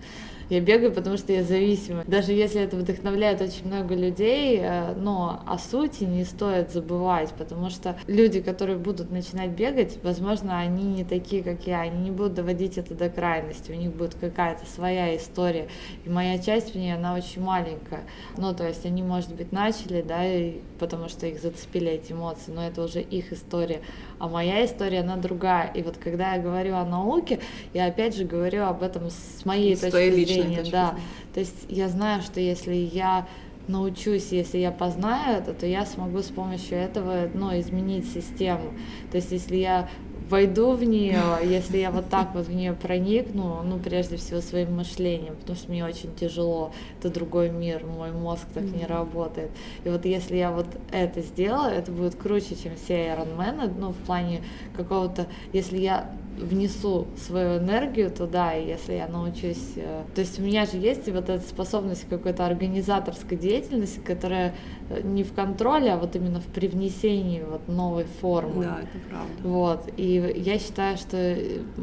Я 0.48 0.60
бегаю, 0.60 0.92
потому 0.92 1.16
что 1.16 1.32
я 1.32 1.42
зависима. 1.42 2.04
Даже 2.06 2.32
если 2.32 2.60
это 2.60 2.76
вдохновляет 2.76 3.40
очень 3.40 3.66
много 3.66 3.96
людей, 3.96 4.60
э, 4.62 4.94
но 4.94 5.42
о 5.44 5.58
сути 5.58 6.04
не 6.04 6.24
стоит 6.24 6.70
забывать, 6.70 7.30
потому 7.36 7.68
что 7.68 7.98
люди, 8.06 8.40
которые 8.40 8.78
будут 8.78 9.10
начинать 9.10 9.50
бегать, 9.50 9.98
возможно, 10.04 10.60
они 10.60 10.84
не 10.84 11.04
такие, 11.04 11.42
как 11.42 11.66
я, 11.66 11.80
они 11.80 12.04
не 12.04 12.10
будут 12.12 12.34
доводить 12.34 12.78
это 12.78 12.94
до 12.94 13.08
крайности, 13.08 13.72
у 13.72 13.74
них 13.74 13.92
будет 13.92 14.14
какая-то 14.14 14.66
своя 14.66 15.16
история. 15.16 15.66
И 16.04 16.08
моя 16.08 16.38
часть 16.38 16.74
в 16.74 16.78
ней, 16.78 16.94
она 16.94 17.14
очень 17.14 17.42
маленькая. 17.42 18.02
Ну, 18.36 18.54
то 18.54 18.68
есть 18.68 18.86
они, 18.86 19.02
может 19.02 19.34
быть, 19.34 19.50
начали, 19.50 20.00
да, 20.00 20.24
и 20.24 20.60
потому 20.78 21.08
что 21.08 21.26
их 21.26 21.40
зацепили 21.40 21.90
эти 21.90 22.12
эмоции, 22.12 22.52
но 22.52 22.64
это 22.64 22.84
уже 22.84 23.00
их 23.00 23.32
история. 23.32 23.80
А 24.20 24.28
моя 24.28 24.64
история, 24.64 25.00
она 25.00 25.16
другая. 25.16 25.72
И 25.74 25.82
вот 25.82 25.96
когда 25.96 26.34
я 26.34 26.40
говорю 26.40 26.76
о 26.76 26.84
науке, 26.84 27.40
я 27.74 27.86
опять 27.86 28.16
же 28.16 28.24
говорю 28.24 28.62
об 28.62 28.84
этом 28.84 29.10
с 29.10 29.44
моей 29.44 29.74
с 29.74 29.80
точки 29.80 29.96
зрения 29.96 30.35
зрения, 30.42 30.70
да. 30.70 30.94
То 31.34 31.40
есть 31.40 31.66
я 31.68 31.88
знаю, 31.88 32.22
что 32.22 32.40
если 32.40 32.74
я 32.74 33.26
научусь, 33.68 34.28
если 34.30 34.58
я 34.58 34.70
познаю 34.70 35.38
это, 35.38 35.52
то 35.52 35.66
я 35.66 35.84
смогу 35.86 36.20
с 36.20 36.26
помощью 36.26 36.78
этого 36.78 37.28
ну, 37.34 37.58
изменить 37.58 38.10
систему. 38.12 38.72
То 39.10 39.16
есть 39.16 39.32
если 39.32 39.56
я 39.56 39.88
войду 40.30 40.72
в 40.72 40.84
нее, 40.84 41.22
если 41.44 41.78
я 41.78 41.90
вот 41.90 42.08
так 42.08 42.34
вот 42.34 42.46
в 42.46 42.54
нее 42.54 42.72
проникну, 42.72 43.62
ну, 43.64 43.78
прежде 43.78 44.16
всего 44.16 44.40
своим 44.40 44.76
мышлением, 44.76 45.36
потому 45.36 45.56
что 45.56 45.70
мне 45.70 45.84
очень 45.84 46.14
тяжело, 46.14 46.72
это 46.98 47.10
другой 47.10 47.50
мир, 47.50 47.84
мой 47.84 48.12
мозг 48.12 48.44
так 48.54 48.64
mm-hmm. 48.64 48.78
не 48.78 48.86
работает. 48.86 49.50
И 49.84 49.88
вот 49.88 50.04
если 50.04 50.36
я 50.36 50.50
вот 50.50 50.66
это 50.92 51.20
сделаю, 51.22 51.74
это 51.74 51.90
будет 51.90 52.14
круче, 52.16 52.56
чем 52.56 52.72
все 52.76 53.08
Ironman, 53.08 53.72
ну, 53.78 53.90
в 53.90 53.96
плане 54.06 54.42
какого-то, 54.76 55.26
если 55.52 55.78
я 55.78 56.10
внесу 56.38 57.06
свою 57.16 57.58
энергию 57.58 58.10
туда, 58.10 58.54
и 58.54 58.66
если 58.66 58.94
я 58.94 59.08
научусь... 59.08 59.72
Э, 59.76 60.02
то 60.14 60.20
есть 60.20 60.38
у 60.38 60.42
меня 60.42 60.66
же 60.66 60.76
есть 60.76 61.08
вот 61.08 61.28
эта 61.28 61.40
способность 61.40 62.08
какой-то 62.08 62.46
организаторской 62.46 63.36
деятельности, 63.36 64.00
которая 64.00 64.54
э, 64.90 65.00
не 65.02 65.24
в 65.24 65.32
контроле, 65.32 65.92
а 65.92 65.96
вот 65.96 66.16
именно 66.16 66.40
в 66.40 66.46
привнесении 66.46 67.42
вот 67.42 67.68
новой 67.68 68.04
формы. 68.20 68.64
Да, 68.64 68.80
это 68.80 69.08
правда. 69.08 69.32
Вот. 69.42 69.92
И 69.96 70.34
я 70.36 70.58
считаю, 70.58 70.96
что, 70.96 71.36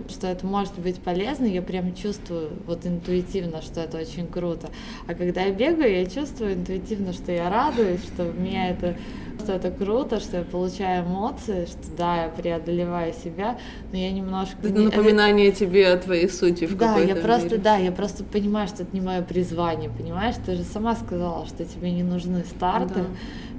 что 0.10 0.28
это 0.28 0.46
может 0.46 0.78
быть 0.80 1.00
полезно, 1.00 1.46
я 1.46 1.62
прям 1.62 1.96
чувствую 1.96 2.50
вот 2.66 2.86
интуитивно, 2.86 3.62
что 3.62 3.82
это 3.82 3.98
очень 3.98 4.28
круто. 4.28 4.70
А 5.08 5.14
когда 5.14 5.42
я 5.42 5.52
бегаю, 5.52 5.92
я 5.92 6.06
чувствую 6.06 6.54
интуитивно, 6.54 7.14
что 7.14 7.32
я 7.32 7.50
радуюсь, 7.50 8.04
что 8.04 8.24
меня 8.24 8.70
это 8.70 8.96
что 9.40 9.54
это 9.54 9.72
круто, 9.72 10.20
что 10.20 10.38
я 10.38 10.44
получаю 10.44 11.06
эмоции, 11.06 11.66
что 11.66 11.96
да, 11.98 12.24
я 12.24 12.30
преодолеваю 12.30 13.14
себя, 13.14 13.58
но 13.92 13.98
я 13.98 14.12
немножко... 14.12 14.56
Это 14.64 14.80
напоминание 14.80 15.50
это... 15.50 15.60
тебе 15.60 15.88
о 15.88 15.98
твоей 15.98 16.30
сути 16.30 16.66
в 16.66 16.78
Да, 16.78 16.98
я 16.98 17.16
просто, 17.16 17.50
мере. 17.50 17.58
да, 17.58 17.78
я 17.78 17.92
просто 17.92 18.24
понимаю, 18.24 18.68
что 18.68 18.84
это 18.84 18.94
не 18.96 19.02
мое 19.02 19.22
призвание, 19.22 19.90
понимаешь? 19.90 20.36
Ты 20.46 20.56
же 20.56 20.64
сама 20.64 20.96
сказала, 20.96 21.46
что 21.46 21.66
тебе 21.66 21.92
не 21.92 22.04
нужны 22.04 22.44
старты, 22.46 22.94
да 22.96 23.06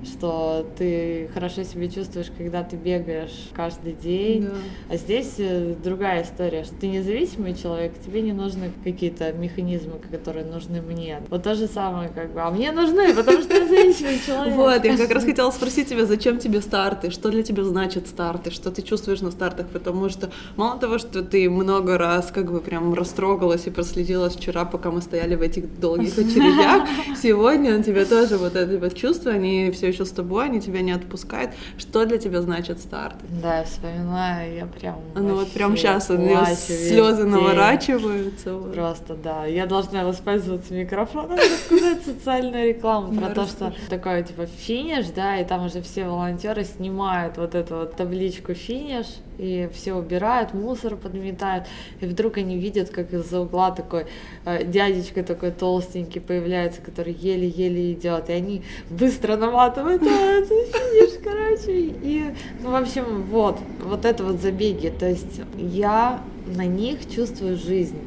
что 0.05 0.67
ты 0.77 1.29
хорошо 1.35 1.63
себя 1.63 1.89
чувствуешь, 1.89 2.31
когда 2.37 2.63
ты 2.63 2.77
бегаешь 2.77 3.51
каждый 3.55 3.93
день. 3.93 4.45
Да. 4.45 4.51
А 4.91 4.97
здесь 4.97 5.35
э, 5.39 5.75
другая 5.83 6.23
история, 6.23 6.65
что 6.65 6.75
ты 6.75 6.89
независимый 6.89 7.55
человек, 7.55 7.93
тебе 8.05 8.23
не 8.23 8.33
нужны 8.33 8.71
какие-то 8.83 9.33
механизмы, 9.33 9.95
которые 10.11 10.45
нужны 10.45 10.81
мне. 10.83 11.23
Вот 11.31 11.43
то 11.43 11.55
же 11.55 11.67
самое, 11.67 12.11
как 12.11 12.33
бы, 12.33 12.41
а 12.41 12.51
мне 12.51 12.73
нужны, 12.73 13.15
потому 13.15 13.43
что 13.43 13.55
я 13.55 13.67
зависимый 13.67 14.21
человек. 14.25 14.55
Вот, 14.55 14.85
я 14.85 14.97
как 14.97 15.11
раз 15.11 15.25
хотела 15.25 15.51
спросить 15.51 15.89
тебя, 15.89 16.07
зачем 16.07 16.39
тебе 16.39 16.61
старты, 16.61 17.11
что 17.11 17.31
для 17.31 17.43
тебя 17.43 17.65
значит 17.65 18.09
старты, 18.09 18.51
что 18.51 18.71
ты 18.71 18.83
чувствуешь 18.83 19.21
на 19.21 19.31
стартах, 19.31 19.69
потому 19.69 20.09
что 20.09 20.31
мало 20.57 20.79
того, 20.79 20.99
что 20.99 21.23
ты 21.23 21.49
много 21.49 21.99
раз 21.99 22.31
как 22.31 22.51
бы 22.51 22.61
прям 22.61 22.95
растрогалась 22.95 23.67
и 23.67 23.71
проследилась 23.71 24.35
вчера, 24.35 24.65
пока 24.65 24.91
мы 24.91 25.01
стояли 25.01 25.35
в 25.35 25.43
этих 25.43 25.81
долгих 25.81 26.13
очередях, 26.19 26.89
сегодня 27.21 27.79
у 27.79 27.83
тебя 27.83 28.05
тоже 28.05 28.37
вот 28.37 28.57
это 28.57 28.79
вот 28.79 28.95
чувство, 28.95 29.33
они 29.33 29.71
все 29.71 29.94
еще 29.95 30.05
с 30.05 30.11
тобой, 30.11 30.47
они 30.47 30.61
тебя 30.61 30.83
не 30.83 30.93
отпускают. 30.93 31.53
Что 31.79 32.05
для 32.05 32.19
тебя 32.19 32.43
значит 32.43 32.81
старт? 32.81 33.17
Да, 33.43 33.59
я 33.59 33.65
вспоминаю, 33.65 34.55
я 34.55 34.67
прям 34.67 35.01
Ну 35.15 35.37
вот 35.37 35.51
прям 35.53 35.77
сейчас 35.77 36.11
у 36.11 36.17
нее 36.17 36.45
слезы 36.57 37.25
наворачиваются. 37.25 38.55
Вот. 38.55 38.75
Просто, 38.75 39.15
да. 39.15 39.47
Я 39.47 39.67
должна 39.67 40.05
воспользоваться 40.05 40.75
микрофоном 40.75 41.39
и 41.39 41.41
рассказать 41.41 42.05
социальную 42.05 42.69
рекламу 42.69 43.19
про 43.19 43.31
то, 43.31 43.47
что 43.47 43.73
такое, 43.89 44.23
типа, 44.23 44.47
финиш, 44.47 45.07
да, 45.15 45.39
и 45.39 45.45
там 45.45 45.67
уже 45.67 45.81
все 45.83 46.07
волонтеры 46.07 46.65
снимают 46.65 47.37
вот 47.37 47.55
эту 47.55 47.77
вот 47.77 47.97
табличку 47.97 48.55
финиш, 48.55 49.07
и 49.39 49.69
все 49.73 49.95
убирают, 49.95 50.55
мусор 50.55 50.97
подметают, 50.97 51.65
и 52.01 52.07
вдруг 52.07 52.39
они 52.39 52.59
видят, 52.59 52.91
как 52.91 53.13
из-за 53.13 53.41
угла 53.41 53.71
такой 53.71 54.07
э, 54.45 54.65
дядечка 54.65 55.23
такой 55.23 55.51
толстенький 55.51 56.21
появляется, 56.21 56.81
который 56.81 57.13
еле-еле 57.13 57.93
идет, 57.93 58.31
и 58.31 58.33
они 58.33 58.63
быстро 58.91 59.37
наматывают, 59.37 59.84
а, 59.87 59.93
это 59.93 60.49
финиш, 60.49 61.21
короче, 61.23 61.95
и, 62.03 62.35
ну, 62.63 62.71
в 62.71 62.75
общем, 62.75 63.23
вот, 63.31 63.59
вот 63.83 64.05
это 64.05 64.25
вот 64.25 64.41
забеги, 64.41 64.93
то 64.97 65.09
есть 65.09 65.41
я 65.57 66.23
на 66.47 66.67
них 66.67 67.09
чувствую 67.11 67.57
жизнь, 67.57 67.99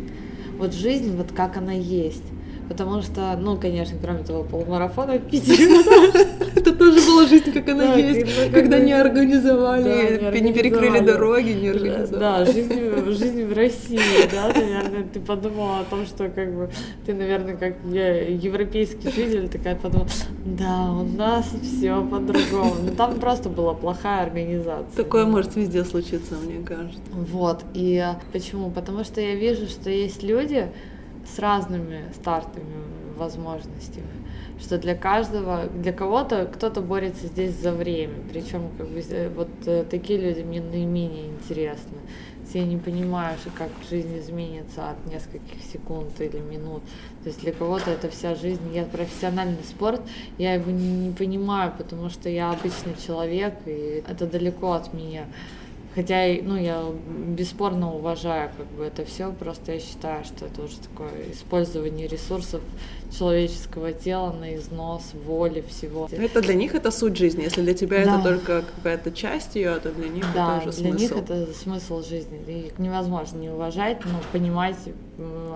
вот 0.58 0.74
жизнь, 0.74 1.16
вот 1.16 1.32
как 1.32 1.58
она 1.58 1.74
есть, 1.74 2.24
Потому 2.68 3.02
что, 3.02 3.38
ну, 3.40 3.58
конечно, 3.58 3.98
кроме 4.02 4.24
того, 4.24 4.44
полумарафона 4.44 5.14
в 5.14 5.22
Питере. 5.30 5.68
Это 6.56 6.74
тоже 6.76 7.00
была 7.08 7.26
жизнь, 7.28 7.52
как 7.52 7.70
она 7.70 7.96
есть, 7.96 8.52
когда 8.52 8.80
не 8.80 8.94
организовали, 8.94 10.40
не 10.42 10.54
перекрыли 10.54 11.00
дороги, 11.00 11.52
не 11.52 11.70
организовали. 11.70 12.20
Да, 12.20 12.46
жизнь 12.46 13.46
в 13.46 13.54
России, 13.54 14.00
да, 14.32 14.52
наверное, 14.54 15.04
ты 15.04 15.20
подумала 15.20 15.80
о 15.80 15.84
том, 15.84 16.06
что 16.06 16.30
как 16.30 16.54
бы 16.54 16.70
ты, 17.06 17.14
наверное, 17.14 17.56
как 17.56 17.76
европейский 17.86 19.10
житель, 19.12 19.50
такая 19.50 19.76
подумала, 19.76 20.08
да, 20.46 20.92
у 20.92 21.04
нас 21.04 21.46
все 21.62 22.02
по-другому. 22.02 22.76
Но 22.84 22.92
там 22.92 23.20
просто 23.20 23.50
была 23.50 23.74
плохая 23.74 24.24
организация. 24.24 24.96
Такое 24.96 25.26
может 25.26 25.56
везде 25.56 25.84
случиться, 25.84 26.36
мне 26.36 26.66
кажется. 26.66 27.00
Вот, 27.12 27.64
и 27.74 28.04
почему? 28.34 28.72
Потому 28.72 29.04
что 29.04 29.22
я 29.22 29.36
вижу, 29.36 29.68
что 29.68 29.90
есть 29.90 30.24
люди, 30.24 30.68
с 31.34 31.40
разными 31.40 32.12
стартовыми 32.14 32.98
возможностями, 33.18 34.08
что 34.60 34.78
для 34.78 34.96
каждого, 34.96 35.66
для 35.68 35.92
кого-то 35.92 36.46
кто-то 36.46 36.82
борется 36.82 37.28
здесь 37.28 37.56
за 37.56 37.72
время, 37.72 38.16
причем 38.32 38.70
как 38.78 38.88
бы 38.88 39.00
э, 39.00 39.30
вот 39.30 39.50
э, 39.66 39.84
такие 39.90 40.20
люди 40.20 40.42
мне 40.42 40.62
наименее 40.62 41.28
интересны. 41.28 41.98
Я 42.54 42.66
не 42.66 42.78
понимаю, 42.78 43.38
как 43.58 43.70
жизнь 43.90 44.18
изменится 44.20 44.92
от 44.92 45.06
нескольких 45.14 45.62
секунд 45.62 46.20
или 46.22 46.40
минут. 46.40 46.82
То 47.22 47.28
есть 47.28 47.42
для 47.42 47.52
кого-то 47.52 47.92
это 47.92 48.10
вся 48.10 48.36
жизнь. 48.36 48.74
Я 48.74 48.86
профессиональный 48.86 49.64
спорт, 49.66 50.02
я 50.38 50.54
его 50.54 50.72
не, 50.72 51.08
не 51.08 51.14
понимаю, 51.14 51.74
потому 51.78 52.10
что 52.10 52.30
я 52.30 52.52
обычный 52.52 52.96
человек, 53.06 53.54
и 53.66 54.02
это 54.08 54.26
далеко 54.26 54.72
от 54.72 54.94
меня. 54.94 55.26
Хотя, 55.98 56.28
ну, 56.44 56.56
я 56.56 56.84
бесспорно 57.36 57.92
уважаю 57.92 58.52
как 58.56 58.68
бы 58.68 58.84
это 58.84 59.04
все, 59.04 59.32
просто 59.32 59.72
я 59.72 59.80
считаю, 59.80 60.24
что 60.26 60.46
это 60.46 60.62
уже 60.62 60.78
такое 60.78 61.32
использование 61.34 62.06
ресурсов 62.06 62.62
человеческого 63.12 63.94
тела 63.94 64.32
на 64.32 64.56
износ, 64.56 65.12
воли, 65.14 65.64
всего. 65.68 66.10
Это 66.12 66.42
для 66.42 66.54
них 66.54 66.76
это 66.76 66.92
суть 66.92 67.18
жизни. 67.18 67.44
Если 67.44 67.62
для 67.62 67.74
тебя 67.74 68.06
да. 68.06 68.16
это 68.16 68.24
только 68.24 68.64
какая-то 68.76 69.12
часть 69.12 69.56
ее, 69.56 69.76
то 69.80 69.92
для 69.92 70.10
них 70.10 70.26
да, 70.34 70.58
это 70.58 70.70
уже 70.70 70.78
для 70.80 70.92
смысл. 70.92 71.04
них 71.04 71.24
это 71.24 71.54
смысл 71.54 72.04
жизни. 72.04 72.40
И 72.48 72.72
невозможно 72.78 73.38
не 73.38 73.50
уважать, 73.50 74.04
но 74.06 74.20
понимать 74.32 74.78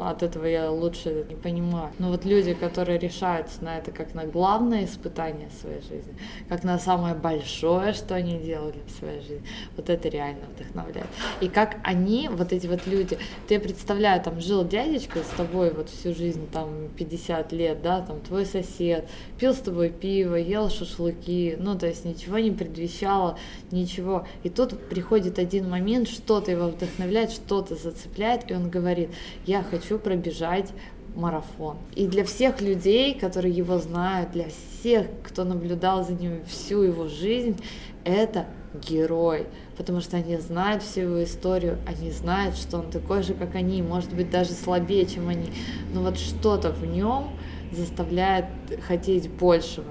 от 0.03 0.23
этого 0.23 0.45
я 0.45 0.71
лучше 0.71 1.25
не 1.29 1.35
понимаю. 1.35 1.91
Но 1.99 2.09
вот 2.09 2.25
люди, 2.25 2.53
которые 2.53 2.97
решаются 2.97 3.63
на 3.63 3.77
это 3.77 3.91
как 3.91 4.15
на 4.15 4.25
главное 4.25 4.85
испытание 4.85 5.49
своей 5.61 5.81
жизни, 5.81 6.15
как 6.49 6.63
на 6.63 6.79
самое 6.79 7.13
большое, 7.13 7.93
что 7.93 8.15
они 8.15 8.39
делали 8.39 8.79
в 8.87 8.91
своей 8.97 9.21
жизни, 9.21 9.45
вот 9.77 9.89
это 9.89 10.09
реально 10.09 10.45
вдохновляет. 10.55 11.07
И 11.41 11.47
как 11.47 11.77
они, 11.83 12.29
вот 12.31 12.51
эти 12.53 12.67
вот 12.67 12.87
люди, 12.87 13.17
ты 13.47 13.59
представляю, 13.59 14.21
там 14.21 14.39
жил 14.39 14.67
дядечка 14.67 15.19
с 15.19 15.37
тобой 15.37 15.71
вот 15.71 15.89
всю 15.89 16.15
жизнь, 16.15 16.47
там 16.51 16.89
50 16.97 17.40
50 17.41 17.51
лет, 17.51 17.81
да, 17.81 18.01
там 18.01 18.21
твой 18.21 18.45
сосед, 18.45 19.07
пил 19.39 19.53
с 19.53 19.59
тобой 19.59 19.89
пиво, 19.89 20.35
ел 20.35 20.69
шашлыки, 20.69 21.55
ну, 21.59 21.77
то 21.77 21.87
есть 21.87 22.05
ничего 22.05 22.39
не 22.39 22.51
предвещало, 22.51 23.37
ничего. 23.71 24.25
И 24.43 24.49
тут 24.49 24.79
приходит 24.89 25.39
один 25.39 25.69
момент, 25.69 26.07
что-то 26.07 26.51
его 26.51 26.67
вдохновляет, 26.67 27.31
что-то 27.31 27.75
зацепляет, 27.75 28.49
и 28.49 28.53
он 28.53 28.69
говорит, 28.69 29.09
я 29.45 29.63
хочу 29.63 29.99
пробежать 29.99 30.69
марафон. 31.15 31.77
И 31.95 32.07
для 32.07 32.23
всех 32.23 32.61
людей, 32.61 33.17
которые 33.19 33.53
его 33.53 33.77
знают, 33.79 34.31
для 34.31 34.45
всех, 34.49 35.07
кто 35.23 35.43
наблюдал 35.43 36.05
за 36.05 36.13
ним 36.13 36.43
всю 36.45 36.83
его 36.83 37.07
жизнь, 37.07 37.61
это 38.03 38.45
герой, 38.73 39.47
потому 39.81 39.99
что 39.99 40.17
они 40.17 40.37
знают 40.37 40.83
всю 40.83 41.01
его 41.01 41.23
историю, 41.23 41.79
они 41.87 42.11
знают, 42.11 42.55
что 42.55 42.77
он 42.77 42.91
такой 42.91 43.23
же, 43.23 43.33
как 43.33 43.55
они, 43.55 43.81
может 43.81 44.13
быть, 44.13 44.29
даже 44.29 44.51
слабее, 44.51 45.07
чем 45.07 45.27
они, 45.27 45.49
но 45.91 46.03
вот 46.03 46.19
что-то 46.19 46.71
в 46.71 46.85
нем 46.85 47.29
заставляет 47.71 48.45
хотеть 48.87 49.27
большего 49.27 49.87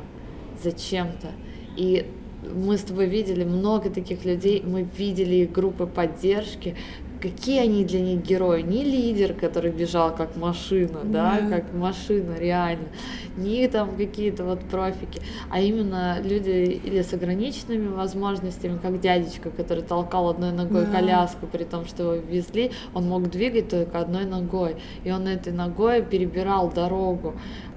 зачем-то. 0.63 1.33
И 1.77 2.09
мы 2.55 2.79
с 2.79 2.83
тобой 2.83 3.07
видели 3.07 3.43
много 3.43 3.91
таких 3.91 4.25
людей, 4.25 4.63
мы 4.65 4.89
видели 4.97 5.45
группы 5.45 5.89
поддержки, 5.89 6.77
какие 7.21 7.61
они 7.61 7.85
для 7.85 8.01
них 8.01 8.23
герои. 8.23 8.63
Не 8.63 8.85
лидер, 8.85 9.35
который 9.35 9.71
бежал 9.71 10.15
как 10.15 10.37
машина, 10.37 11.01
да, 11.05 11.39
yeah. 11.39 11.51
как 11.51 11.73
машина 11.75 12.37
реально, 12.39 12.89
не 13.37 13.69
там 13.69 13.97
какие-то 13.97 14.45
вот 14.45 14.61
профики, 14.61 15.21
а 15.51 15.61
именно 15.61 16.19
люди 16.23 16.81
или 16.85 17.03
с 17.03 17.13
ограниченными 17.13 17.89
возможностями, 17.89 18.79
как 18.79 19.01
дядечка, 19.01 19.51
который 19.51 19.83
толкал 19.83 20.31
одной 20.31 20.53
ногой 20.53 20.85
yeah. 20.85 20.93
коляску, 20.93 21.47
при 21.47 21.65
том, 21.65 21.85
что 21.87 22.15
его 22.15 22.27
везли, 22.27 22.73
он 22.95 23.09
мог 23.09 23.29
двигать 23.31 23.69
только 23.69 23.99
одной 23.99 24.25
ногой, 24.25 24.77
и 25.05 25.11
он 25.11 25.29
этой 25.29 25.53
ногой 25.53 26.03
перебирал 26.03 26.71
дорогу, 26.71 27.35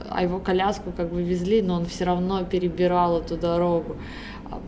а 0.09 0.23
его 0.23 0.39
коляску 0.39 0.91
как 0.95 1.11
бы 1.11 1.21
везли, 1.21 1.61
но 1.61 1.75
он 1.75 1.85
все 1.85 2.05
равно 2.05 2.43
перебирал 2.45 3.21
эту 3.21 3.37
дорогу. 3.37 3.97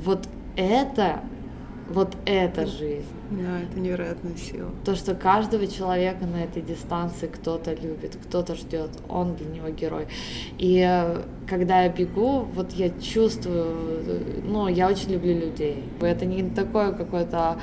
Вот 0.03 0.27
это 0.55 1.22
вот 1.89 2.15
эта 2.25 2.65
жизнь. 2.65 3.14
Да, 3.32 3.60
это 3.62 3.79
невероятная 3.79 4.36
сила. 4.36 4.70
То, 4.84 4.96
что 4.96 5.15
каждого 5.15 5.65
человека 5.65 6.25
на 6.25 6.44
этой 6.44 6.62
дистанции 6.62 7.27
кто-то 7.27 7.74
любит, 7.74 8.17
кто-то 8.24 8.55
ждет, 8.55 8.91
он 9.10 9.36
для 9.36 9.48
него 9.48 9.70
герой. 9.70 10.08
И 10.60 10.86
э, 10.88 11.24
когда 11.48 11.84
я 11.84 11.89
бегу, 11.89 12.41
вот 12.53 12.74
я 12.74 12.89
чувствую, 12.89 14.44
ну, 14.44 14.67
я 14.67 14.88
очень 14.88 15.12
люблю 15.12 15.34
людей. 15.34 15.84
Это 16.01 16.25
не 16.25 16.50
такое 16.50 16.91
какое-то 16.91 17.58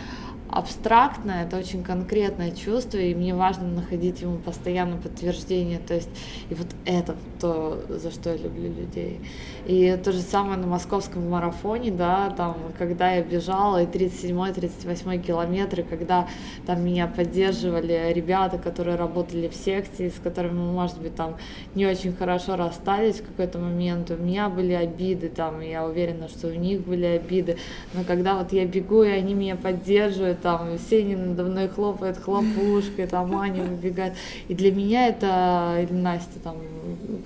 абстрактное, 0.52 1.47
это 1.47 1.56
очень 1.56 1.82
конкретное 1.82 2.50
чувство, 2.50 2.99
и 2.99 3.14
мне 3.14 3.35
важно 3.35 3.68
находить 3.68 4.21
ему 4.21 4.37
постоянно 4.37 4.99
подтверждение. 4.99 5.78
То 5.78 5.94
есть, 5.94 6.11
и 6.50 6.54
вот 6.54 6.66
это 6.85 7.16
то, 7.40 7.82
за 7.88 8.11
что 8.11 8.30
я 8.30 8.37
люблю 8.37 8.73
людей. 8.73 9.21
И 9.66 9.99
то 10.04 10.12
же 10.12 10.21
самое 10.21 10.59
на 10.59 10.66
московском 10.66 11.28
марафоне, 11.30 11.90
да, 11.90 12.30
там, 12.37 12.56
когда 12.78 13.12
я 13.12 13.23
бежала, 13.23 13.82
и 13.82 13.87
37-38 13.87 15.23
километры, 15.23 15.85
когда 15.85 16.28
там 16.66 16.85
меня 16.85 17.06
поддерживали 17.06 18.12
ребята, 18.12 18.59
которые 18.59 18.97
работали 18.97 19.49
в 19.49 19.54
секции, 19.54 20.11
с 20.11 20.21
которыми 20.23 20.61
может 20.61 21.00
быть, 21.00 21.14
там 21.14 21.37
не 21.75 21.87
очень 21.87 22.12
хорошо 22.12 22.56
расстались 22.56 23.21
в 23.21 23.26
какой-то 23.26 23.59
момент, 23.59 24.11
у 24.11 24.16
меня 24.16 24.50
были 24.50 24.75
обиды, 24.75 25.30
там, 25.30 25.61
я 25.61 25.87
уверена, 25.87 26.28
что 26.28 26.49
у 26.49 26.54
них 26.54 26.82
были 26.82 27.06
обиды, 27.06 27.56
но 27.94 28.04
когда 28.04 28.37
вот 28.37 28.52
я 28.52 28.66
бегу, 28.66 29.02
и 29.02 29.11
они 29.11 29.32
меня 29.32 29.56
поддерживают, 29.56 30.41
там 30.42 30.78
Сеня 30.78 31.16
надо 31.16 31.44
мной 31.44 31.68
хлопает 31.68 32.18
хлопушкой, 32.18 33.06
там 33.06 33.34
Аня 33.37 33.62
выбегает. 33.62 34.14
И 34.49 34.54
для 34.54 34.72
меня 34.72 35.08
это, 35.08 35.78
или 35.80 35.92
Настя, 35.92 36.40
там 36.42 36.56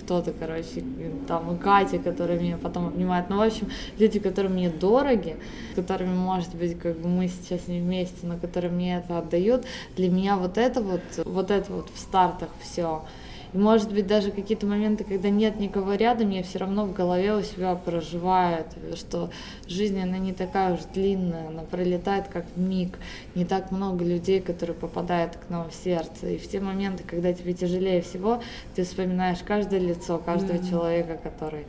кто-то, 0.01 0.33
короче, 0.39 0.85
там 1.27 1.59
Катя, 1.59 1.99
которая 1.99 2.39
меня 2.39 2.59
потом 2.59 2.89
обнимает. 2.89 3.31
Ну, 3.31 3.39
в 3.39 3.43
общем, 3.43 3.69
люди, 3.99 4.19
которые 4.19 4.53
мне 4.53 4.71
дороги, 4.71 5.37
которыми, 5.75 6.15
может 6.15 6.55
быть, 6.55 6.79
как 6.79 6.99
бы 6.99 7.09
мы 7.09 7.29
сейчас 7.29 7.67
не 7.69 7.81
вместе, 7.81 8.27
но 8.27 8.37
которые 8.37 8.71
мне 8.71 8.99
это 8.99 9.19
отдают, 9.19 9.65
для 9.97 10.11
меня 10.11 10.37
вот 10.37 10.59
это 10.59 10.81
вот, 10.81 11.01
вот 11.25 11.51
это 11.51 11.73
вот 11.73 11.89
в 11.95 11.99
стартах 11.99 12.51
все 12.61 13.03
может 13.57 13.93
быть 13.93 14.07
даже 14.07 14.31
какие-то 14.31 14.67
моменты, 14.67 15.05
когда 15.05 15.31
нет 15.31 15.59
никого 15.59 15.95
рядом, 15.95 16.31
я 16.31 16.43
все 16.43 16.59
равно 16.59 16.85
в 16.85 16.93
голове 16.93 17.35
у 17.35 17.43
себя 17.43 17.75
проживаю, 17.75 18.65
что 18.95 19.31
жизнь, 19.67 20.01
она 20.01 20.19
не 20.19 20.33
такая 20.33 20.75
уж 20.75 20.81
длинная, 20.95 21.49
она 21.49 21.63
пролетает 21.63 22.29
как 22.29 22.45
миг, 22.57 22.99
не 23.35 23.45
так 23.45 23.71
много 23.71 24.05
людей, 24.05 24.41
которые 24.41 24.77
попадают 24.77 25.37
к 25.37 25.51
нам 25.51 25.71
в 25.71 25.75
сердце. 25.75 26.31
И 26.31 26.39
в 26.39 26.49
те 26.49 26.61
моменты, 26.61 27.05
когда 27.07 27.33
тебе 27.33 27.55
тяжелее 27.55 28.03
всего, 28.03 28.43
ты 28.75 28.85
вспоминаешь 28.85 29.39
каждое 29.45 29.81
лицо, 29.81 30.19
каждого 30.19 30.57
mm-hmm. 30.57 30.71
человека, 30.71 31.19
который 31.23 31.67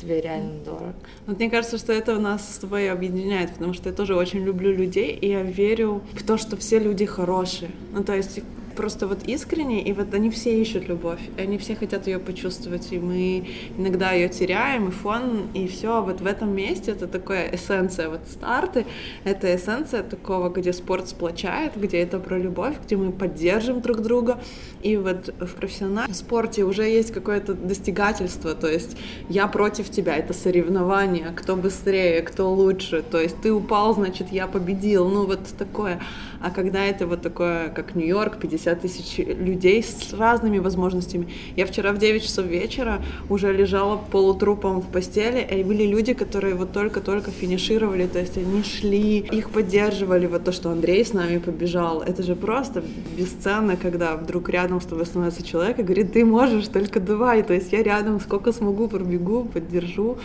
тебе 0.00 0.20
реально 0.20 0.62
дорог. 0.64 0.94
Вот 1.26 1.38
мне 1.38 1.50
кажется, 1.50 1.78
что 1.78 1.92
это 1.92 2.16
у 2.16 2.20
нас 2.20 2.54
с 2.54 2.58
тобой 2.58 2.90
объединяет, 2.90 3.52
потому 3.52 3.74
что 3.74 3.88
я 3.90 3.94
тоже 3.94 4.14
очень 4.14 4.44
люблю 4.44 4.72
людей, 4.72 5.12
и 5.12 5.28
я 5.28 5.42
верю 5.42 6.02
в 6.14 6.24
то, 6.24 6.38
что 6.38 6.56
все 6.56 6.78
люди 6.78 7.04
хорошие. 7.04 7.70
Ну, 7.92 8.04
то 8.04 8.14
есть 8.14 8.40
просто 8.78 9.08
вот 9.08 9.24
искренне, 9.24 9.82
и 9.82 9.92
вот 9.92 10.14
они 10.14 10.30
все 10.30 10.62
ищут 10.62 10.88
любовь, 10.88 11.18
они 11.36 11.58
все 11.58 11.74
хотят 11.74 12.06
ее 12.06 12.20
почувствовать, 12.20 12.92
и 12.92 13.00
мы 13.00 13.44
иногда 13.76 14.12
ее 14.12 14.28
теряем, 14.28 14.88
и 14.88 14.90
фон, 14.92 15.48
и 15.52 15.66
все, 15.66 16.00
вот 16.00 16.20
в 16.20 16.26
этом 16.26 16.54
месте 16.54 16.92
это 16.92 17.08
такая 17.08 17.52
эссенция, 17.56 18.08
вот 18.08 18.20
старты, 18.30 18.86
это 19.24 19.52
эссенция 19.56 20.04
такого, 20.04 20.48
где 20.48 20.72
спорт 20.72 21.08
сплочает, 21.08 21.72
где 21.74 21.98
это 21.98 22.20
про 22.20 22.38
любовь, 22.38 22.76
где 22.84 22.96
мы 22.96 23.10
поддержим 23.10 23.80
друг 23.80 24.00
друга, 24.00 24.38
и 24.84 24.96
вот 24.96 25.34
в 25.40 25.54
профессиональном 25.54 26.14
спорте 26.14 26.62
уже 26.62 26.84
есть 26.84 27.12
какое-то 27.12 27.54
достигательство, 27.54 28.54
то 28.54 28.68
есть 28.68 28.96
я 29.28 29.48
против 29.48 29.90
тебя, 29.90 30.16
это 30.16 30.32
соревнование, 30.32 31.32
кто 31.34 31.56
быстрее, 31.56 32.22
кто 32.22 32.54
лучше, 32.54 33.02
то 33.02 33.20
есть 33.20 33.40
ты 33.42 33.52
упал, 33.52 33.94
значит, 33.94 34.28
я 34.30 34.46
победил, 34.46 35.08
ну 35.08 35.26
вот 35.26 35.40
такое, 35.58 36.00
а 36.40 36.50
когда 36.50 36.84
это 36.84 37.06
вот 37.06 37.22
такое, 37.22 37.68
как 37.68 37.94
Нью-Йорк, 37.94 38.38
50 38.38 38.68
50 38.68 38.80
тысяч 38.80 39.18
людей 39.18 39.82
с 39.82 40.12
разными 40.12 40.58
возможностями. 40.58 41.28
Я 41.56 41.66
вчера 41.66 41.92
в 41.92 41.98
9 41.98 42.22
часов 42.22 42.46
вечера 42.46 43.00
уже 43.28 43.52
лежала 43.52 43.96
полутрупом 43.96 44.80
в 44.80 44.86
постели, 44.86 45.46
и 45.60 45.64
были 45.64 45.84
люди, 45.84 46.14
которые 46.14 46.54
вот 46.54 46.72
только-только 46.72 47.30
финишировали, 47.30 48.06
то 48.06 48.18
есть 48.18 48.36
они 48.36 48.62
шли, 48.62 49.18
их 49.18 49.50
поддерживали, 49.50 50.26
вот 50.26 50.44
то, 50.44 50.52
что 50.52 50.70
Андрей 50.70 51.04
с 51.04 51.12
нами 51.12 51.38
побежал, 51.38 52.02
это 52.02 52.22
же 52.22 52.34
просто 52.34 52.82
бесценно, 53.16 53.76
когда 53.76 54.16
вдруг 54.16 54.48
рядом 54.48 54.80
с 54.80 54.86
тобой 54.86 55.06
становится 55.06 55.42
человек 55.42 55.78
и 55.78 55.82
говорит, 55.82 56.12
ты 56.12 56.24
можешь, 56.24 56.68
только 56.68 57.00
давай, 57.00 57.42
то 57.42 57.54
есть 57.54 57.72
я 57.72 57.82
рядом 57.82 58.20
сколько 58.20 58.52
смогу 58.52 58.88
пробегу, 58.88 59.44
поддержу. 59.44 60.18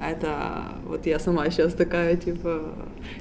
Это 0.00 0.64
вот 0.86 1.04
я 1.04 1.18
сама 1.18 1.50
сейчас 1.50 1.74
такая, 1.74 2.16
типа, 2.16 2.62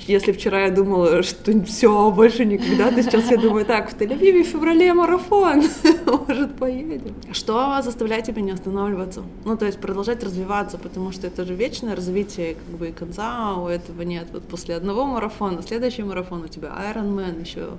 если 0.07 0.31
вчера 0.31 0.65
я 0.65 0.71
думала, 0.71 1.23
что 1.23 1.51
все, 1.65 2.09
больше 2.11 2.45
никогда, 2.45 2.89
то 2.89 3.03
сейчас 3.03 3.29
я 3.29 3.37
думаю, 3.37 3.65
так, 3.65 3.91
в 3.91 3.97
Тель-Авиве 3.97 4.43
в 4.43 4.47
феврале 4.47 4.93
марафон, 4.93 5.63
может, 6.27 6.55
поедем. 6.55 7.15
Что 7.33 7.81
заставляет 7.81 8.25
тебя 8.25 8.41
не 8.41 8.51
останавливаться? 8.51 9.23
Ну, 9.43 9.57
то 9.57 9.65
есть 9.65 9.79
продолжать 9.79 10.23
развиваться, 10.23 10.77
потому 10.77 11.11
что 11.11 11.27
это 11.27 11.43
же 11.45 11.53
вечное 11.53 11.95
развитие, 11.95 12.55
как 12.55 12.79
бы 12.79 12.89
и 12.89 12.91
конца 12.93 13.55
у 13.55 13.67
этого 13.67 14.01
нет. 14.03 14.27
Вот 14.31 14.43
после 14.43 14.75
одного 14.75 15.05
марафона, 15.05 15.61
следующий 15.61 16.03
марафон 16.03 16.43
у 16.43 16.47
тебя 16.47 16.69
Ironman 16.69 17.41
еще 17.41 17.71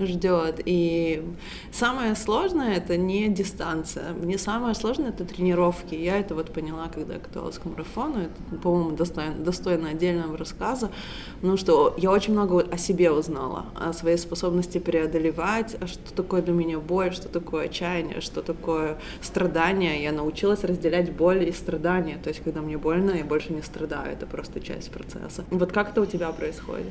ждет. 0.00 0.60
И 0.64 1.22
самое 1.72 2.14
сложное 2.14 2.76
это 2.76 2.96
не 2.96 3.28
дистанция. 3.28 4.12
Мне 4.12 4.38
самое 4.38 4.74
сложное 4.74 5.10
это 5.10 5.24
тренировки. 5.24 5.94
Я 5.94 6.18
это 6.18 6.34
вот 6.34 6.52
поняла, 6.52 6.88
когда 6.88 7.14
готовилась 7.14 7.58
к 7.58 7.64
марафону. 7.64 8.28
По-моему, 8.62 8.92
достойно, 8.92 9.34
достойно 9.34 9.90
отдельного 9.90 10.36
рассказа. 10.36 10.90
Ну 11.42 11.56
что 11.56 11.94
я 11.96 12.10
очень 12.10 12.32
много 12.32 12.60
о 12.70 12.78
себе 12.78 13.10
узнала, 13.10 13.66
о 13.74 13.92
своей 13.92 14.16
способности 14.18 14.78
преодолевать, 14.78 15.76
а 15.80 15.86
что 15.86 16.14
такое 16.14 16.42
для 16.42 16.52
меня 16.52 16.78
боль, 16.78 17.12
что 17.12 17.28
такое 17.28 17.66
отчаяние, 17.66 18.20
что 18.20 18.42
такое 18.42 18.98
страдание. 19.20 20.02
Я 20.02 20.12
научилась 20.12 20.64
разделять 20.64 21.12
боль 21.12 21.48
и 21.48 21.52
страдания. 21.52 22.18
То 22.22 22.28
есть, 22.28 22.42
когда 22.42 22.60
мне 22.60 22.78
больно, 22.78 23.12
я 23.12 23.24
больше 23.24 23.52
не 23.52 23.62
страдаю. 23.62 24.12
Это 24.12 24.26
просто 24.26 24.60
часть 24.60 24.90
процесса. 24.90 25.44
Вот 25.50 25.72
как 25.72 25.90
это 25.90 26.02
у 26.02 26.06
тебя 26.06 26.30
происходит? 26.32 26.86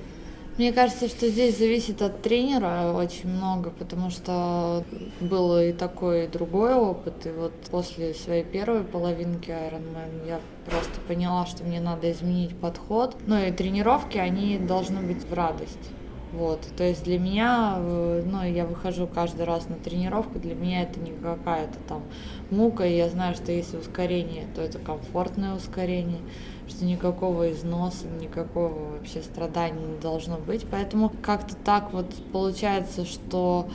Мне 0.58 0.72
кажется, 0.72 1.08
что 1.08 1.30
здесь 1.30 1.58
зависит 1.58 2.04
от 2.04 2.22
тренера 2.22 2.94
очень 2.94 3.28
много, 3.28 3.72
потому 3.72 4.12
что 4.12 4.84
был 5.20 5.58
и 5.58 5.72
такой 5.72 6.26
и 6.26 6.28
другой 6.28 6.76
опыт. 6.76 7.26
И 7.26 7.32
вот 7.32 7.54
после 7.72 8.14
своей 8.14 8.44
первой 8.44 8.84
половинки 8.84 9.50
Ironman 9.50 10.28
я 10.28 10.40
просто 10.70 11.02
поняла, 11.08 11.48
что 11.48 11.64
мне 11.64 11.82
надо 11.82 12.12
изменить 12.12 12.56
подход. 12.56 13.18
Ну 13.26 13.44
и 13.44 13.52
тренировки, 13.52 14.20
они 14.20 14.60
должны 14.60 15.02
быть 15.02 15.24
в 15.24 15.34
радость. 15.34 15.90
Вот, 16.34 16.62
то 16.76 16.84
есть 16.84 17.04
для 17.04 17.20
меня, 17.20 17.76
э, 17.78 18.24
ну, 18.26 18.44
я 18.44 18.66
выхожу 18.66 19.06
каждый 19.06 19.46
раз 19.46 19.70
на 19.70 19.76
тренировку, 19.76 20.40
для 20.40 20.56
меня 20.56 20.82
это 20.82 21.00
не 21.00 21.12
какая-то 21.12 21.78
там 21.88 22.02
мука, 22.50 22.84
я 22.86 23.08
знаю, 23.08 23.36
что 23.36 23.52
если 23.52 23.78
ускорение, 23.78 24.48
то 24.56 24.62
это 24.62 24.80
комфортное 24.80 25.54
ускорение 25.54 26.22
что 26.68 26.86
никакого 26.86 27.52
износа, 27.52 28.08
никакого 28.08 28.94
вообще 28.94 29.22
страдания 29.22 29.86
не 29.86 30.00
должно 30.00 30.38
быть. 30.38 30.66
Поэтому 30.70 31.12
как-то 31.22 31.56
так 31.56 31.92
вот 31.94 32.14
получается, 32.32 33.06
что 33.06 33.68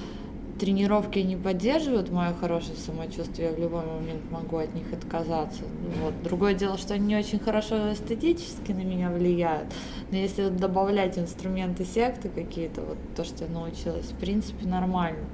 тренировки 0.59 1.19
не 1.21 1.37
поддерживают 1.37 2.11
мое 2.11 2.35
хорошее 2.35 2.77
самочувствие, 2.77 3.49
я 3.51 3.55
в 3.55 3.59
любой 3.59 3.85
момент 3.87 4.31
могу 4.31 4.59
от 4.59 4.75
них 4.75 4.93
отказаться. 4.93 5.63
Вот. 6.03 6.15
Другое 6.23 6.55
дело, 6.55 6.77
что 6.79 6.95
они 6.95 7.07
не 7.07 7.17
очень 7.17 7.39
хорошо 7.39 7.93
эстетически 7.93 8.73
на 8.73 8.83
меня 8.83 9.11
влияют, 9.11 9.67
но 10.11 10.19
если 10.19 10.49
добавлять 10.49 11.19
инструменты 11.19 11.85
секты 11.85 12.29
какие-то, 12.29 12.83
вот 12.83 12.99
то, 13.17 13.25
что 13.25 13.45
я 13.45 13.51
научилась, 13.51 14.07
в 14.07 14.17
принципе, 14.19 14.67
нормально 14.67 15.25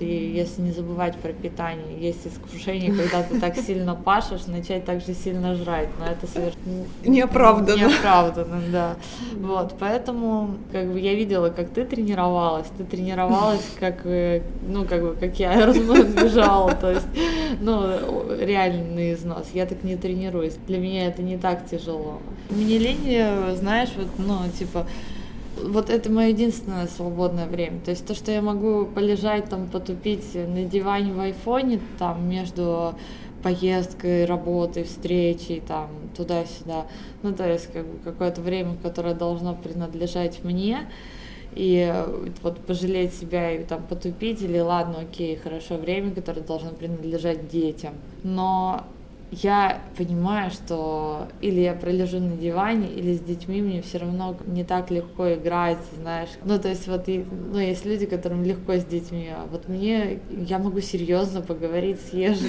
ты, 0.00 0.06
если 0.06 0.62
не 0.62 0.72
забывать 0.72 1.14
про 1.16 1.34
питание, 1.34 2.00
есть 2.00 2.26
искушение, 2.26 2.90
когда 2.90 3.22
ты 3.22 3.38
так 3.38 3.54
сильно 3.58 3.94
пашешь, 3.94 4.46
начать 4.46 4.86
так 4.86 5.02
же 5.02 5.12
сильно 5.12 5.54
жрать, 5.54 5.88
но 5.98 6.06
это 6.06 6.26
совершенно 6.26 6.86
неоправданно. 7.04 7.80
Неоправданно, 7.80 8.62
да. 8.72 8.96
Вот, 9.34 9.74
поэтому, 9.78 10.56
как 10.72 10.90
бы, 10.90 10.98
я 10.98 11.14
видела, 11.14 11.50
как 11.50 11.68
ты 11.68 11.84
тренировалась, 11.84 12.66
ты 12.78 12.84
тренировалась, 12.84 13.60
как, 13.78 14.06
э, 14.06 14.42
ну, 14.66 14.86
как 14.86 15.02
бы, 15.02 15.14
как 15.20 15.38
я 15.38 15.66
бежала, 15.66 16.74
то 16.74 16.90
есть, 16.90 17.06
ну, 17.60 18.34
реальный 18.40 19.12
износ. 19.12 19.48
Я 19.52 19.66
так 19.66 19.84
не 19.84 19.96
тренируюсь, 19.96 20.56
для 20.66 20.78
меня 20.78 21.08
это 21.08 21.20
не 21.20 21.36
так 21.36 21.68
тяжело. 21.68 22.22
Мне 22.48 22.78
лень, 22.78 23.06
э, 23.06 23.54
знаешь, 23.54 23.90
вот, 23.98 24.08
ну, 24.16 24.38
типа, 24.58 24.86
вот 25.64 25.90
это 25.90 26.10
мое 26.10 26.28
единственное 26.28 26.86
свободное 26.86 27.46
время. 27.46 27.80
То 27.80 27.90
есть 27.90 28.06
то, 28.06 28.14
что 28.14 28.32
я 28.32 28.42
могу 28.42 28.86
полежать 28.86 29.48
там, 29.48 29.68
потупить 29.68 30.34
на 30.34 30.64
диване 30.64 31.12
в 31.12 31.20
айфоне, 31.20 31.80
там 31.98 32.28
между 32.28 32.94
поездкой, 33.42 34.26
работой, 34.26 34.84
встречей, 34.84 35.62
там, 35.66 35.88
туда-сюда. 36.16 36.86
Ну, 37.22 37.32
то 37.32 37.50
есть, 37.50 37.72
как 37.72 37.86
бы, 37.86 37.98
какое-то 38.04 38.40
время, 38.40 38.76
которое 38.82 39.14
должно 39.14 39.54
принадлежать 39.54 40.44
мне, 40.44 40.88
и 41.54 41.92
вот 42.42 42.58
пожалеть 42.60 43.14
себя 43.14 43.50
и 43.52 43.64
там 43.64 43.82
потупить, 43.84 44.42
или 44.42 44.58
ладно, 44.58 45.00
окей, 45.00 45.36
хорошо, 45.36 45.76
время, 45.76 46.14
которое 46.14 46.42
должно 46.42 46.70
принадлежать 46.70 47.48
детям. 47.48 47.94
Но 48.22 48.84
я 49.30 49.80
понимаю, 49.96 50.50
что 50.50 51.28
или 51.40 51.60
я 51.60 51.74
пролежу 51.74 52.18
на 52.18 52.36
диване, 52.36 52.88
или 52.88 53.14
с 53.14 53.20
детьми 53.20 53.62
мне 53.62 53.80
все 53.80 53.98
равно 53.98 54.36
не 54.46 54.64
так 54.64 54.90
легко 54.90 55.34
играть, 55.34 55.78
знаешь. 56.00 56.30
Ну, 56.44 56.58
то 56.58 56.68
есть 56.68 56.88
вот, 56.88 57.08
и, 57.08 57.24
ну, 57.52 57.58
есть 57.58 57.84
люди, 57.84 58.06
которым 58.06 58.42
легко 58.42 58.74
с 58.74 58.84
детьми, 58.84 59.28
а 59.30 59.46
вот 59.50 59.68
мне, 59.68 60.18
я 60.30 60.58
могу 60.58 60.80
серьезно 60.80 61.42
поговорить 61.42 62.00
с 62.00 62.12
Ежи, 62.12 62.48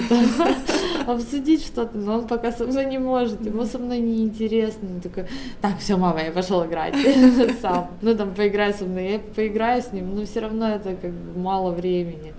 обсудить 1.06 1.64
что-то, 1.64 1.96
но 1.96 2.18
он 2.18 2.26
пока 2.26 2.50
со 2.50 2.66
мной 2.66 2.86
не 2.86 2.98
может, 2.98 3.46
ему 3.46 3.64
со 3.64 3.78
мной 3.78 4.00
неинтересно. 4.00 4.88
Он 4.94 5.00
такой, 5.00 5.26
так, 5.60 5.78
все, 5.78 5.96
мама, 5.96 6.22
я 6.22 6.32
пошел 6.32 6.64
играть 6.66 6.94
сам. 7.60 7.90
Ну, 8.02 8.16
там, 8.16 8.34
поиграй 8.34 8.74
со 8.74 8.84
мной, 8.84 9.12
я 9.12 9.18
поиграю 9.18 9.82
с 9.82 9.92
ним, 9.92 10.16
но 10.16 10.24
все 10.24 10.40
равно 10.40 10.68
это 10.68 10.96
как 10.96 11.12
мало 11.36 11.70
времени, 11.70 12.34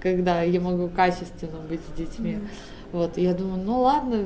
когда 0.00 0.42
я 0.42 0.60
могу 0.60 0.88
качественно 0.88 1.58
быть 1.68 1.80
с 1.92 1.98
детьми. 1.98 2.38
Вот, 2.92 3.16
я 3.18 3.34
думаю, 3.34 3.62
ну 3.62 3.82
ладно, 3.82 4.24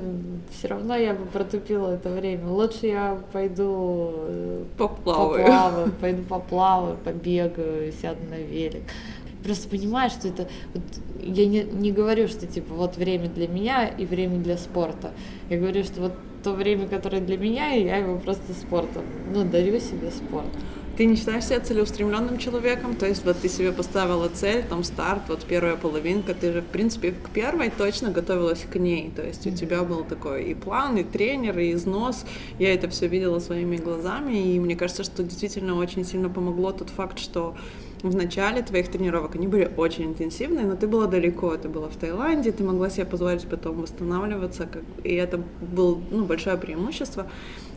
все 0.51 0.69
равно 0.69 0.97
я 0.97 1.13
бы 1.13 1.27
протупила 1.27 1.95
это 1.95 2.11
время. 2.11 2.49
Лучше 2.49 2.87
я 2.87 3.19
пойду 3.33 4.13
э, 4.17 4.65
поплаваю, 4.79 5.45
поплаваю 5.45 5.93
пойду 6.01 6.23
поплаваю, 6.23 6.97
побегаю, 7.05 7.93
сяду 7.93 8.25
на 8.31 8.39
велик. 8.39 8.83
Просто 9.43 9.69
понимаю, 9.69 10.09
что 10.09 10.29
это... 10.29 10.49
Вот, 10.73 10.83
я 11.23 11.47
не, 11.47 11.63
не 11.63 11.93
говорю, 11.93 12.29
что 12.29 12.47
типа 12.47 12.73
вот 12.73 12.97
время 12.97 13.29
для 13.29 13.49
меня 13.49 13.87
и 13.87 14.07
время 14.07 14.39
для 14.39 14.57
спорта. 14.57 15.13
Я 15.51 15.59
говорю, 15.59 15.85
что 15.85 16.01
вот 16.01 16.13
то 16.45 16.53
время, 16.53 16.87
которое 16.87 17.21
для 17.21 17.39
меня, 17.39 17.73
я 17.73 17.97
его 17.97 18.19
просто 18.19 18.53
спортом. 18.53 19.03
Ну, 19.33 19.45
дарю 19.45 19.81
себе 19.81 20.11
спорт. 20.11 20.47
Ты 20.97 21.07
не 21.07 21.17
считаешь 21.17 21.45
себя 21.45 21.59
целеустремленным 21.59 22.39
человеком? 22.39 22.95
То 22.95 23.07
есть 23.07 23.25
вот 23.25 23.39
ты 23.39 23.49
себе 23.49 23.73
поставила 23.73 24.29
цель, 24.29 24.63
там 24.63 24.85
старт, 24.85 25.23
вот 25.27 25.45
первая 25.45 25.75
половинка, 25.75 26.35
ты 26.35 26.53
же, 26.53 26.61
в 26.61 26.67
принципе, 26.67 27.11
к 27.11 27.31
первой 27.31 27.71
точно 27.71 28.11
готовилась 28.11 28.65
к 28.71 28.77
ней. 28.77 29.11
То 29.15 29.23
есть 29.23 29.45
у 29.45 29.51
тебя 29.51 29.83
был 29.83 30.05
такой 30.05 30.45
и 30.45 30.55
план, 30.55 30.97
и 30.97 31.03
тренер, 31.03 31.59
и 31.59 31.73
износ. 31.73 32.25
Я 32.61 32.73
это 32.73 32.89
все 32.89 33.09
видела 33.09 33.41
своими 33.41 33.77
глазами, 33.77 34.55
и 34.55 34.61
мне 34.61 34.77
кажется, 34.77 35.03
что 35.03 35.25
действительно 35.25 35.75
очень 35.75 36.05
сильно 36.05 36.29
помогло 36.29 36.71
тот 36.71 36.91
факт, 36.91 37.19
что 37.19 37.57
в 38.05 38.15
начале 38.15 38.63
твоих 38.63 38.89
тренировок 38.89 39.35
они 39.35 39.49
были 39.49 39.71
очень 39.77 40.05
интенсивные, 40.05 40.67
но 40.67 40.77
ты 40.77 40.87
была 40.87 41.07
далеко, 41.07 41.57
ты 41.57 41.69
была 41.69 41.89
в 41.89 41.97
Таиланде, 41.97 42.53
ты 42.53 42.63
могла 42.63 42.91
себе 42.91 43.07
позволить 43.07 43.47
потом 43.49 43.81
восстанавливаться, 43.81 44.67
как... 44.67 44.83
и 45.03 45.15
это 45.15 45.43
было 45.61 45.99
ну, 46.11 46.25
большое 46.25 46.59
преимущество. 46.59 47.27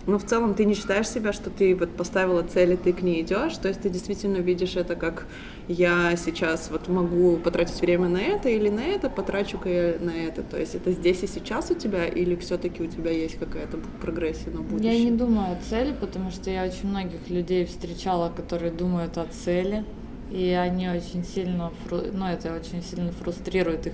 Но 0.08 0.18
в 0.18 0.24
целом 0.24 0.54
ты 0.54 0.64
не 0.64 0.74
считаешь 0.74 1.10
себя, 1.10 1.34
что 1.34 1.50
ты 1.50 1.76
вот 1.76 1.96
поставила 1.96 2.42
цель, 2.42 2.74
и 2.74 2.78
ты 2.78 2.94
к 2.94 3.02
ней 3.02 3.22
идешь, 3.22 3.58
то 3.58 3.68
есть 3.68 3.82
ты 3.82 3.90
действительно 3.90 4.38
видишь 4.38 4.78
это 4.78 4.96
как 4.96 5.28
я 5.68 6.16
сейчас 6.16 6.70
вот 6.72 6.88
могу 6.88 7.36
потратить 7.36 7.82
время 7.82 8.08
на 8.08 8.22
это 8.22 8.48
или 8.48 8.70
на 8.70 8.80
это, 8.80 9.10
потрачу-ка 9.10 9.70
я 9.70 10.00
на 10.00 10.12
это. 10.12 10.44
То 10.44 10.58
есть 10.58 10.76
это 10.76 10.94
здесь 10.94 11.24
и 11.24 11.28
сейчас 11.28 11.72
у 11.72 11.74
тебя 11.74 12.06
или 12.06 12.36
все-таки 12.38 12.82
у 12.82 12.88
тебя 12.88 13.12
есть 13.12 13.38
какая-то 13.38 13.80
прогрессия 14.02 14.50
на 14.50 14.62
будущее? 14.62 14.98
Я 14.98 15.10
не 15.10 15.16
думаю 15.16 15.52
о 15.52 15.70
цели, 15.70 15.94
потому 16.00 16.32
что 16.32 16.50
я 16.50 16.64
очень 16.64 16.88
многих 16.88 17.30
людей 17.30 17.66
встречала, 17.66 18.30
которые 18.30 18.72
думают 18.72 19.18
о 19.18 19.26
цели, 19.26 19.84
и 20.32 20.52
они 20.52 20.90
очень 20.90 21.26
сильно, 21.26 21.72
ну 21.92 22.26
это 22.26 22.56
очень 22.56 22.82
сильно 22.82 23.12
фрустрирует 23.12 23.88
их 23.88 23.94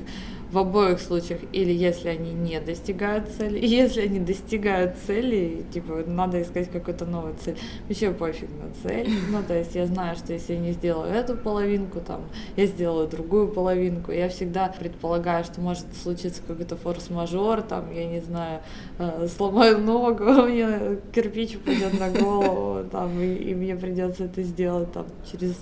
в 0.54 0.58
обоих 0.60 1.00
случаях, 1.00 1.42
или 1.52 1.74
если 1.74 2.10
они 2.10 2.32
не 2.32 2.60
достигают 2.60 3.28
цели, 3.30 3.58
и 3.58 3.68
если 3.84 4.02
они 4.02 4.20
достигают 4.20 4.96
цели, 5.06 5.66
типа, 5.74 6.04
надо 6.06 6.42
искать 6.42 6.70
какую-то 6.72 7.06
новую 7.06 7.36
цель. 7.44 7.58
Вообще 7.88 8.12
пофиг 8.12 8.50
на 8.50 8.90
цель. 8.90 9.10
Ну, 9.34 9.42
то 9.42 9.58
есть 9.58 9.74
я 9.74 9.88
знаю, 9.88 10.16
что 10.16 10.34
если 10.34 10.54
я 10.54 10.60
не 10.60 10.74
сделаю 10.74 11.12
эту 11.12 11.36
половинку, 11.36 12.00
там, 12.02 12.22
я 12.56 12.68
сделаю 12.68 13.08
другую 13.08 13.48
половинку. 13.48 14.12
Я 14.12 14.30
всегда 14.30 14.68
предполагаю, 14.68 15.44
что 15.44 15.60
может 15.60 15.86
случиться 16.04 16.42
какой-то 16.46 16.76
форс-мажор, 16.76 17.64
там, 17.64 17.92
я 17.92 18.06
не 18.06 18.20
знаю, 18.20 18.62
э, 19.00 19.28
сломаю 19.36 19.80
ногу, 19.80 20.24
мне 20.48 21.00
кирпич 21.14 21.56
упадет 21.56 22.00
на 22.00 22.12
голову, 22.12 22.88
там, 22.92 23.20
и, 23.20 23.34
и 23.34 23.56
мне 23.56 23.76
придется 23.76 24.26
это 24.26 24.44
сделать 24.44 24.92
там 24.92 25.08
через 25.32 25.56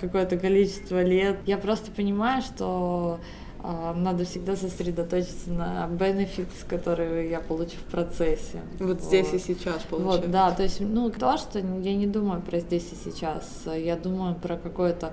какое-то 0.00 0.38
количество 0.38 1.02
лет. 1.02 1.36
Я 1.44 1.58
просто 1.58 1.90
понимаю, 1.90 2.40
что 2.40 3.20
надо 3.62 4.24
всегда 4.24 4.56
сосредоточиться 4.56 5.50
на 5.50 5.88
benefits, 5.88 6.66
которые 6.68 7.30
я 7.30 7.40
получу 7.40 7.76
в 7.76 7.90
процессе. 7.90 8.60
Вот, 8.78 8.88
вот. 8.88 9.02
здесь 9.02 9.32
и 9.32 9.38
сейчас 9.38 9.82
получается. 9.82 10.22
Вот, 10.22 10.30
да, 10.30 10.50
то 10.50 10.62
есть, 10.62 10.80
ну, 10.80 11.10
то, 11.10 11.36
что 11.36 11.58
я 11.58 11.94
не 11.94 12.06
думаю 12.06 12.42
про 12.42 12.58
здесь 12.58 12.90
и 12.92 12.96
сейчас, 12.96 13.62
я 13.66 13.96
думаю 13.96 14.34
про 14.34 14.56
какое-то 14.56 15.12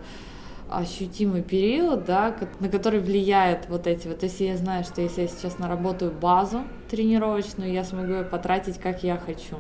ощутимый 0.69 1.41
период, 1.41 2.05
да, 2.05 2.35
на 2.59 2.69
который 2.69 2.99
влияет 2.99 3.67
вот 3.69 3.87
эти 3.87 4.07
вот. 4.07 4.21
Если 4.23 4.45
я 4.45 4.57
знаю, 4.57 4.83
что 4.83 5.01
если 5.01 5.23
я 5.23 5.27
сейчас 5.27 5.57
наработаю 5.57 6.11
базу 6.11 6.63
тренировочную, 6.89 7.71
я 7.71 7.83
смогу 7.83 8.13
ее 8.13 8.23
потратить 8.23 8.77
как 8.77 9.03
я 9.03 9.17
хочу. 9.17 9.57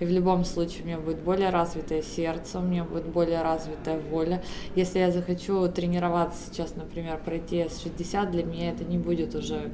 И 0.00 0.04
в 0.04 0.10
любом 0.10 0.44
случае 0.44 0.82
у 0.82 0.86
меня 0.86 0.98
будет 0.98 1.20
более 1.20 1.50
развитое 1.50 2.02
сердце, 2.02 2.58
у 2.58 2.62
меня 2.62 2.84
будет 2.84 3.06
более 3.06 3.42
развитая 3.42 3.98
воля. 3.98 4.42
Если 4.74 4.98
я 4.98 5.10
захочу 5.10 5.68
тренироваться 5.68 6.38
сейчас, 6.50 6.74
например, 6.74 7.20
пройти 7.24 7.58
S60, 7.58 8.30
для 8.30 8.44
меня 8.44 8.70
это 8.70 8.84
не 8.84 8.98
будет 8.98 9.34
уже 9.34 9.70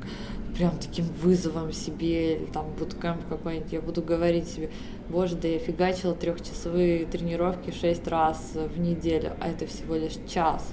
прям 0.57 0.77
таким 0.79 1.07
вызовом 1.23 1.73
себе, 1.73 2.37
или 2.37 2.45
там 2.47 2.67
буткэмп 2.79 3.27
какой-нибудь, 3.29 3.73
я 3.73 3.81
буду 3.81 4.03
говорить 4.03 4.49
себе, 4.49 4.71
боже, 5.09 5.37
да 5.37 5.49
я 5.49 5.59
фигачила 5.59 6.15
трехчасовые 6.15 7.07
тренировки 7.07 7.71
шесть 7.71 8.07
раз 8.09 8.53
в 8.55 8.79
неделю, 8.79 9.33
а 9.41 9.49
это 9.49 9.67
всего 9.67 9.95
лишь 9.95 10.19
час 10.29 10.67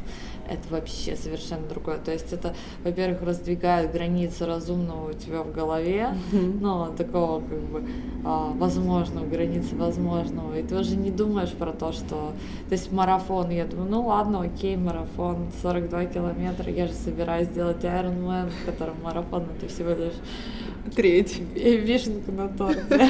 это 0.50 0.62
вообще 0.70 1.16
совершенно 1.16 1.68
другое. 1.68 1.98
То 1.98 2.12
есть 2.12 2.34
это, 2.34 2.56
во-первых, 2.84 3.22
раздвигает 3.22 3.92
границы 3.92 4.46
разумного 4.46 5.12
у 5.12 5.14
тебя 5.14 5.44
в 5.44 5.52
голове, 5.52 6.16
mm-hmm. 6.32 6.58
ну, 6.62 6.94
такого 6.96 7.42
как 7.42 7.60
бы 7.60 7.84
а, 8.26 8.52
возможного, 8.54 9.26
границы 9.26 9.76
возможного. 9.76 10.58
И 10.58 10.64
ты 10.64 10.76
уже 10.76 10.96
не 10.96 11.12
думаешь 11.12 11.52
про 11.52 11.72
то, 11.72 11.92
что... 11.92 12.34
То 12.70 12.74
есть 12.74 12.92
марафон, 12.92 13.50
я 13.50 13.66
думаю, 13.66 13.90
ну 13.90 14.08
ладно, 14.08 14.42
окей, 14.42 14.78
марафон, 14.78 15.48
42 15.62 16.06
километра, 16.06 16.72
я 16.72 16.88
же 16.88 16.94
собираюсь 16.94 17.48
сделать 17.48 17.84
Ironman, 17.84 18.50
в 18.50 18.66
котором 18.66 18.96
марафон 19.04 19.46
это 19.58 19.68
всего 19.68 19.90
лишь 19.90 20.16
Треть. 20.96 21.42
Вишенка 21.56 22.32
на 22.32 22.48
торте. 22.48 22.84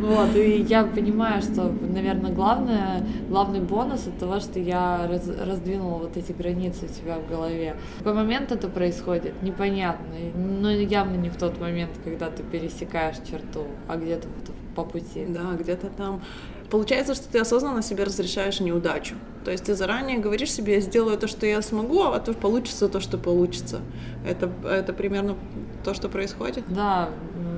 Вот, 0.00 0.34
и 0.36 0.62
я 0.62 0.84
понимаю, 0.84 1.42
что, 1.42 1.70
наверное, 1.70 2.32
главное, 2.32 3.06
главный 3.28 3.60
бонус 3.60 4.06
от 4.06 4.18
того, 4.18 4.40
что 4.40 4.58
я 4.58 5.06
раз, 5.06 5.28
раздвинула 5.28 5.98
вот 5.98 6.16
эти 6.16 6.32
границы 6.32 6.86
у 6.86 6.88
тебя 6.88 7.18
в 7.18 7.28
голове. 7.28 7.76
В 7.96 7.98
какой 7.98 8.14
момент 8.14 8.52
это 8.52 8.68
происходит, 8.68 9.34
непонятно. 9.42 10.06
Но 10.34 10.70
явно 10.70 11.16
не 11.16 11.28
в 11.28 11.36
тот 11.36 11.60
момент, 11.60 11.90
когда 12.04 12.30
ты 12.30 12.42
пересекаешь 12.42 13.16
черту, 13.30 13.66
а 13.88 13.96
где-то 13.96 14.28
вот 14.28 14.54
по 14.74 14.84
пути. 14.84 15.26
Да, 15.28 15.52
где-то 15.58 15.88
там. 15.88 16.22
Получается, 16.70 17.14
что 17.14 17.28
ты 17.28 17.38
осознанно 17.38 17.82
себе 17.82 18.04
разрешаешь 18.04 18.60
неудачу. 18.60 19.14
То 19.44 19.50
есть 19.50 19.64
ты 19.64 19.74
заранее 19.74 20.18
говоришь 20.18 20.52
себе, 20.52 20.74
я 20.74 20.80
сделаю 20.80 21.18
то, 21.18 21.28
что 21.28 21.46
я 21.46 21.60
смогу, 21.62 22.02
а 22.02 22.18
то 22.18 22.32
получится 22.32 22.88
то, 22.88 23.00
что 23.00 23.18
получится. 23.18 23.80
Это, 24.26 24.50
это 24.66 24.92
примерно 24.92 25.36
то, 25.84 25.94
что 25.94 26.08
происходит? 26.08 26.64
Да, 26.68 27.10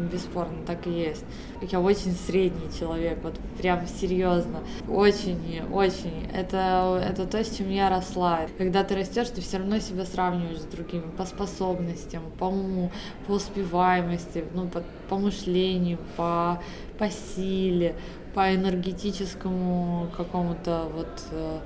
бесспорно 0.06 0.64
так 0.66 0.86
и 0.86 0.90
есть. 0.90 1.24
Я 1.60 1.80
очень 1.80 2.12
средний 2.12 2.70
человек, 2.78 3.18
вот 3.22 3.34
прям 3.58 3.86
серьезно. 3.86 4.60
Очень, 4.88 5.62
очень. 5.72 6.28
Это, 6.32 7.02
это 7.02 7.26
то, 7.26 7.42
с 7.42 7.56
чем 7.56 7.70
я 7.70 7.88
росла. 7.90 8.40
Когда 8.58 8.84
ты 8.84 8.96
растешь, 8.96 9.28
ты 9.28 9.40
все 9.40 9.58
равно 9.58 9.78
себя 9.78 10.04
сравниваешь 10.04 10.60
с 10.60 10.64
другими 10.64 11.10
по 11.16 11.24
способностям, 11.24 12.22
по 12.38 12.44
уму, 12.44 12.90
по 13.26 13.32
успеваемости, 13.32 14.44
ну, 14.54 14.68
по, 14.68 14.82
по 15.08 15.16
мышлению, 15.18 15.98
по, 16.16 16.62
по 16.98 17.10
силе, 17.10 17.94
по 18.34 18.54
энергетическому 18.54 20.08
какому-то 20.16 20.88
вот 20.94 21.22
э, 21.30 21.58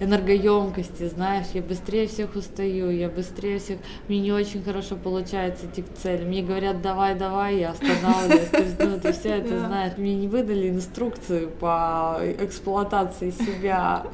энергоемкости, 0.00 1.08
знаешь, 1.08 1.46
я 1.54 1.62
быстрее 1.62 2.06
всех 2.06 2.36
устаю, 2.36 2.90
я 2.90 3.08
быстрее 3.08 3.58
всех, 3.58 3.78
мне 4.08 4.20
не 4.20 4.32
очень 4.32 4.62
хорошо 4.62 4.96
получается 4.96 5.66
идти 5.66 5.82
к 5.82 5.94
цели, 5.94 6.24
мне 6.24 6.42
говорят 6.42 6.82
давай, 6.82 7.14
давай, 7.14 7.58
я 7.58 7.70
останавливаюсь, 7.70 8.48
то 8.48 8.62
есть, 8.62 8.78
ну, 8.78 9.00
ты 9.00 9.12
все 9.12 9.30
это 9.30 9.58
знаешь, 9.58 9.96
мне 9.96 10.14
не 10.14 10.28
выдали 10.28 10.70
инструкцию 10.70 11.50
по 11.50 12.20
эксплуатации 12.38 13.30
себя, 13.30 14.04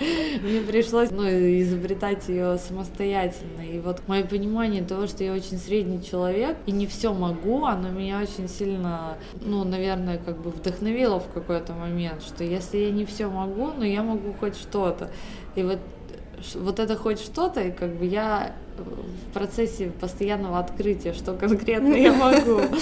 мне 0.42 0.61
пришлось, 0.61 1.11
ну, 1.11 1.25
изобретать 1.25 2.29
ее 2.29 2.59
самостоятельно, 2.59 3.61
и 3.61 3.79
вот 3.79 4.03
мое 4.07 4.25
понимание 4.25 4.83
того, 4.83 5.07
что 5.07 5.25
я 5.25 5.33
очень 5.33 5.59
средний 5.59 6.03
человек, 6.03 6.57
и 6.66 6.73
не 6.73 6.87
все 6.87 7.12
могу, 7.12 7.64
оно 7.64 7.90
меня 7.90 8.20
очень 8.20 8.49
сильно, 8.49 9.16
ну, 9.40 9.64
наверное, 9.64 10.18
как 10.18 10.40
бы 10.40 10.51
вдохновило 10.51 11.20
в 11.20 11.29
какой-то 11.33 11.73
момент, 11.75 12.23
что 12.23 12.44
если 12.44 12.79
я 12.79 12.90
не 12.90 13.05
все 13.05 13.29
могу, 13.29 13.73
но 13.77 13.85
я 13.85 14.03
могу 14.03 14.33
хоть 14.33 14.57
что-то, 14.57 15.11
и 15.57 15.62
вот, 15.62 15.79
вот 16.55 16.79
это 16.79 16.97
хоть 16.97 17.21
что-то, 17.21 17.62
и 17.62 17.71
как 17.71 17.95
бы 17.97 18.07
я 18.07 18.55
в 18.77 19.33
процессе 19.33 19.90
постоянного 20.01 20.59
открытия, 20.59 21.12
что 21.12 21.35
конкретно 21.35 21.95
я 21.95 22.12
могу. 22.12 22.61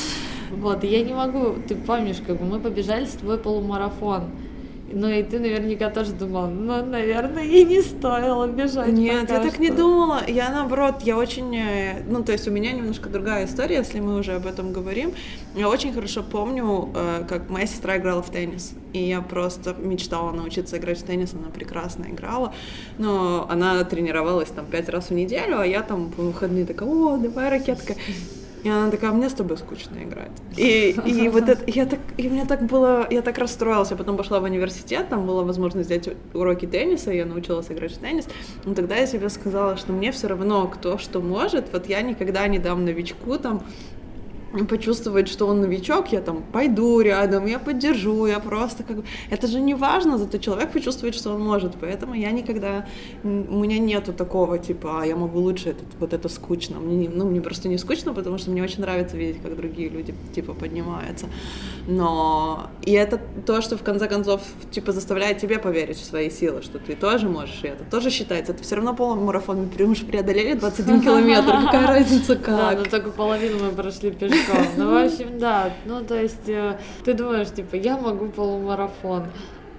Вот, 0.53 0.85
я 0.85 1.03
не 1.03 1.15
могу, 1.15 1.55
ты 1.67 1.75
помнишь, 1.75 2.19
как 2.27 2.39
бы 2.39 2.45
мы 2.45 2.61
побежали 2.61 3.07
с 3.07 3.13
тобой 3.13 3.39
полумарафон. 3.39 4.25
Ну 4.93 5.09
и 5.09 5.23
ты 5.23 5.39
наверняка 5.39 5.91
тоже 5.91 6.13
думала, 6.13 6.47
ну, 6.47 6.85
наверное, 6.85 7.45
и 7.45 7.65
не 7.65 7.81
стоило 7.81 8.47
бежать. 8.47 8.93
Нет, 8.93 9.31
я 9.31 9.41
так 9.41 9.59
не 9.59 9.71
думала. 9.71 10.23
Я 10.27 10.51
наоборот, 10.51 11.03
я 11.03 11.17
очень, 11.17 11.57
э, 11.57 12.03
ну 12.07 12.23
то 12.23 12.33
есть 12.33 12.47
у 12.47 12.51
меня 12.51 12.73
немножко 12.73 13.09
другая 13.09 13.47
история, 13.47 13.77
если 13.77 14.01
мы 14.01 14.19
уже 14.19 14.35
об 14.35 14.47
этом 14.47 14.73
говорим. 14.73 15.13
Я 15.55 15.69
очень 15.69 15.93
хорошо 15.93 16.23
помню, 16.23 16.91
э, 16.95 17.25
как 17.29 17.49
моя 17.51 17.67
сестра 17.67 17.97
играла 17.97 18.23
в 18.23 18.31
теннис, 18.31 18.73
и 18.93 18.99
я 18.99 19.23
просто 19.23 19.75
мечтала 19.79 20.33
научиться 20.33 20.77
играть 20.77 20.99
в 20.99 21.05
теннис, 21.05 21.33
она 21.35 21.51
прекрасно 21.51 22.05
играла, 22.05 22.55
но 22.99 23.47
она 23.51 23.83
тренировалась 23.85 24.49
там 24.49 24.67
пять 24.67 24.89
раз 24.89 25.09
в 25.09 25.15
неделю, 25.15 25.61
а 25.61 25.67
я 25.67 25.83
там 25.83 26.11
по 26.11 26.23
выходные 26.23 26.67
такая, 26.67 26.89
о, 26.89 27.17
давай 27.17 27.51
ракетка. 27.51 27.95
И 28.63 28.69
она 28.69 28.91
такая, 28.91 29.11
«А 29.11 29.15
мне 29.15 29.29
с 29.29 29.33
тобой 29.33 29.59
скучно 29.59 30.03
играть. 30.05 30.31
И, 30.57 30.97
и 31.05 31.29
вот 31.29 31.49
это, 31.49 31.63
я 31.67 31.85
так, 31.85 31.99
и 32.17 32.29
мне 32.29 32.45
так 32.45 32.63
было, 32.63 33.07
я 33.11 33.23
так 33.23 33.39
расстроилась. 33.39 33.91
Я 33.91 33.97
потом 33.97 34.17
пошла 34.17 34.39
в 34.39 34.45
университет, 34.45 35.09
там 35.09 35.27
была 35.27 35.43
возможность 35.43 35.89
взять 35.89 36.09
уроки 36.33 36.67
тенниса, 36.67 37.11
я 37.13 37.27
научилась 37.27 37.71
играть 37.71 37.93
в 37.93 37.99
теннис. 37.99 38.29
Но 38.65 38.75
тогда 38.75 38.97
я 38.97 39.07
себе 39.07 39.29
сказала, 39.31 39.77
что 39.77 39.93
мне 39.93 40.13
все 40.13 40.29
равно, 40.29 40.69
кто 40.69 40.99
что 40.99 41.21
может. 41.21 41.73
Вот 41.73 41.87
я 41.87 42.03
никогда 42.03 42.47
не 42.47 42.59
дам 42.59 42.85
новичку 42.85 43.37
там 43.39 43.63
почувствовать, 44.69 45.29
что 45.29 45.47
он 45.47 45.61
новичок, 45.61 46.13
я 46.13 46.21
там 46.21 46.43
пойду 46.53 47.01
рядом, 47.01 47.47
я 47.47 47.59
поддержу, 47.59 48.27
я 48.27 48.39
просто 48.39 48.83
как 48.83 48.97
бы... 48.97 49.05
Это 49.31 49.47
же 49.47 49.61
не 49.61 49.75
важно, 49.75 50.19
зато 50.19 50.39
человек 50.39 50.73
почувствует, 50.73 51.15
что 51.15 51.35
он 51.35 51.43
может, 51.43 51.73
поэтому 51.81 52.15
я 52.15 52.31
никогда... 52.33 52.87
У 53.25 53.29
меня 53.29 53.79
нету 53.79 54.13
такого, 54.13 54.59
типа, 54.59 55.03
а, 55.03 55.07
я 55.07 55.17
могу 55.17 55.41
лучше, 55.41 55.71
это, 55.71 55.85
вот 55.99 56.13
это 56.13 56.29
скучно. 56.29 56.81
Мне, 56.81 57.09
ну, 57.09 57.25
мне 57.25 57.41
просто 57.41 57.69
не 57.69 57.79
скучно, 57.79 58.13
потому 58.13 58.39
что 58.39 58.51
мне 58.51 58.63
очень 58.63 58.81
нравится 58.81 59.17
видеть, 59.17 59.43
как 59.43 59.57
другие 59.57 59.89
люди, 59.89 60.15
типа, 60.35 60.53
поднимаются. 60.53 61.27
Но... 61.87 62.71
И 62.83 62.93
это 62.93 63.21
то, 63.47 63.63
что, 63.63 63.77
в 63.77 63.83
конце 63.83 64.07
концов, 64.07 64.43
типа, 64.71 64.93
заставляет 64.93 65.39
тебе 65.39 65.59
поверить 65.59 65.97
в 65.97 66.05
свои 66.05 66.31
силы, 66.31 66.63
что 66.63 66.79
ты 66.79 66.95
тоже 66.95 67.29
можешь, 67.29 67.61
и 67.63 67.69
это 67.69 67.85
тоже 67.85 68.11
считается. 68.11 68.53
Это 68.53 68.63
все 68.63 68.77
равно 68.77 68.95
полумарафон, 68.95 69.69
мы 69.79 69.85
уже 69.87 70.05
преодолели 70.05 70.55
21 70.55 71.01
километр, 71.01 71.53
какая 71.65 71.87
разница 71.87 72.37
как. 72.37 72.57
Да, 72.57 72.73
но 72.77 72.85
только 72.85 73.11
половину 73.11 73.65
мы 73.65 73.71
прошли 73.71 74.11
пешком 74.11 74.42
пешком. 74.47 74.67
Ну, 74.77 74.91
в 74.91 75.05
общем, 75.05 75.39
да. 75.39 75.73
Ну, 75.85 76.05
то 76.05 76.21
есть, 76.21 76.49
э, 76.49 76.79
ты 77.05 77.15
думаешь, 77.15 77.51
типа, 77.51 77.77
я 77.77 77.97
могу 77.97 78.29
полумарафон. 78.29 79.25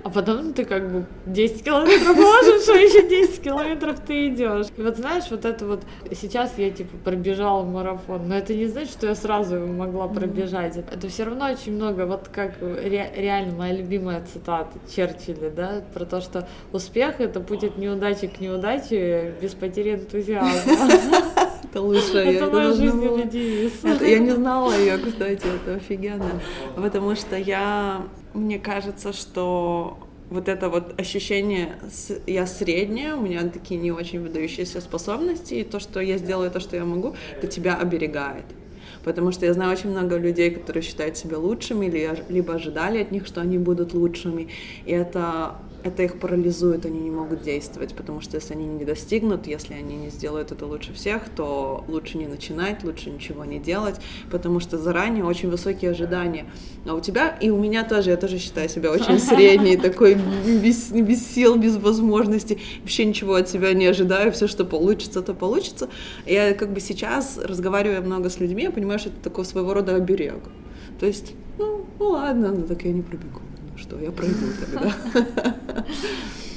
А 0.04 0.10
потом 0.10 0.54
ты 0.54 0.66
как 0.66 0.92
бы 0.92 1.06
10 1.28 1.64
километров 1.64 2.18
ложишь, 2.18 2.68
а 2.68 2.74
еще 2.74 3.08
10 3.08 3.42
километров 3.42 4.02
ты 4.06 4.28
идешь. 4.28 4.68
И 4.76 4.82
вот 4.82 4.98
знаешь, 4.98 5.24
вот 5.32 5.46
это 5.46 5.66
вот, 5.66 5.84
сейчас 6.12 6.58
я 6.58 6.72
типа 6.72 6.98
пробежала 7.06 7.64
марафон, 7.64 8.28
но 8.28 8.36
это 8.36 8.54
не 8.54 8.66
значит, 8.66 8.92
что 8.92 9.08
я 9.08 9.16
сразу 9.16 9.56
его 9.56 9.68
могла 9.68 10.10
пробежать. 10.10 10.76
Это, 10.76 10.96
это 10.96 11.08
все 11.08 11.24
равно 11.24 11.50
очень 11.50 11.76
много, 11.76 12.06
вот 12.06 12.28
как 12.28 12.62
ре, 12.62 13.14
реально 13.16 13.56
моя 13.56 13.74
любимая 13.74 14.22
цитата 14.26 14.78
Черчилля, 14.94 15.50
да, 15.50 15.82
про 15.94 16.04
то, 16.04 16.20
что 16.20 16.50
успех 16.74 17.22
это 17.22 17.40
путь 17.40 17.64
от 17.64 17.78
неудачи 17.78 18.28
к 18.28 18.42
неудаче 18.42 19.36
без 19.42 19.54
потери 19.54 19.96
энтузиазма. 19.96 20.74
Это 21.74 21.82
лучшее. 21.82 22.36
Это 22.36 22.52
моя 22.52 22.72
жизненный 22.72 23.24
Я 24.02 24.20
не 24.20 24.32
знала 24.32 24.78
ее, 24.78 24.98
кстати, 24.98 25.46
это 25.46 25.76
офигенно. 25.76 26.42
Потому 26.76 27.16
что 27.16 27.36
я, 27.38 28.04
мне 28.34 28.60
кажется, 28.60 29.14
что 29.14 29.98
вот 30.30 30.48
это 30.48 30.70
вот 30.70 31.00
ощущение, 31.00 31.76
я 32.26 32.48
средняя, 32.48 33.16
у 33.16 33.22
меня 33.22 33.44
такие 33.50 33.80
не 33.80 33.92
очень 33.92 34.22
выдающиеся 34.22 34.82
способности, 34.82 35.56
и 35.56 35.64
то, 35.64 35.80
что 35.80 36.00
я 36.00 36.18
сделаю 36.18 36.50
то, 36.50 36.60
что 36.60 36.76
я 36.76 36.86
могу, 36.86 37.16
это 37.38 37.48
тебя 37.48 37.76
оберегает. 37.76 38.46
Потому 39.04 39.32
что 39.32 39.46
я 39.46 39.54
знаю 39.54 39.72
очень 39.72 39.90
много 39.90 40.18
людей, 40.18 40.50
которые 40.52 40.82
считают 40.82 41.18
себя 41.18 41.38
лучшими, 41.38 41.88
либо 42.30 42.54
ожидали 42.54 43.02
от 43.02 43.12
них, 43.12 43.28
что 43.28 43.42
они 43.42 43.58
будут 43.58 43.94
лучшими. 43.94 44.48
И 44.86 44.92
это 44.92 45.56
это 45.84 46.04
их 46.04 46.20
парализует, 46.20 46.86
они 46.86 47.00
не 47.00 47.12
могут 47.12 47.44
действовать, 47.44 47.94
потому 47.94 48.22
что 48.22 48.38
если 48.38 48.54
они 48.54 48.66
не 48.66 48.86
достигнут, 48.86 49.48
если 49.48 49.74
они 49.74 49.96
не 49.96 50.10
сделают 50.10 50.52
это 50.52 50.66
лучше 50.66 50.94
всех, 50.94 51.24
то 51.36 51.84
лучше 51.88 52.18
не 52.18 52.28
начинать, 52.28 52.84
лучше 52.84 53.10
ничего 53.10 53.46
не 53.46 53.60
делать, 53.60 53.96
потому 54.32 54.60
что 54.60 54.78
заранее 54.78 55.26
очень 55.26 55.50
высокие 55.50 55.92
ожидания. 55.92 56.46
А 56.86 56.94
у 56.94 57.00
тебя 57.00 57.38
и 57.42 57.50
у 57.50 57.60
меня 57.60 57.84
тоже, 57.84 58.12
я 58.12 58.18
тоже 58.18 58.40
считаю 58.40 58.70
себя 58.70 58.92
очень 58.92 59.20
средней, 59.34 59.78
такой 59.78 60.16
без, 60.16 60.92
без 60.92 61.28
сил, 61.28 61.58
без 61.58 61.78
возможностей, 61.78 62.60
вообще 62.82 63.06
ничего 63.06 63.36
от 63.36 63.50
себя 63.50 63.74
не 63.74 63.86
ожидаю, 63.86 64.32
все, 64.32 64.48
что 64.48 64.66
получится, 64.66 65.22
то 65.22 65.34
получится. 65.34 65.90
Я 66.26 66.54
как 66.54 66.74
бы 66.74 66.80
сейчас, 66.80 67.38
разговаривая 67.38 68.02
много 68.02 68.30
с 68.30 68.40
людьми, 68.40 68.64
я 68.64 68.72
понимаю, 68.72 69.00
что 69.00 69.10
это 69.10 69.20
такой 69.22 69.46
своего 69.46 69.74
рода 69.74 69.96
оберег. 69.96 70.44
То 71.00 71.06
есть, 71.06 71.34
ну, 71.58 71.86
ну 72.00 72.10
ладно, 72.10 72.52
ну 72.52 72.64
так 72.64 72.84
я 72.84 72.92
не 72.92 73.02
пробегу 73.02 73.42
что 73.84 74.00
я 74.00 74.12
пройду 74.12 74.48
тогда. 74.60 74.96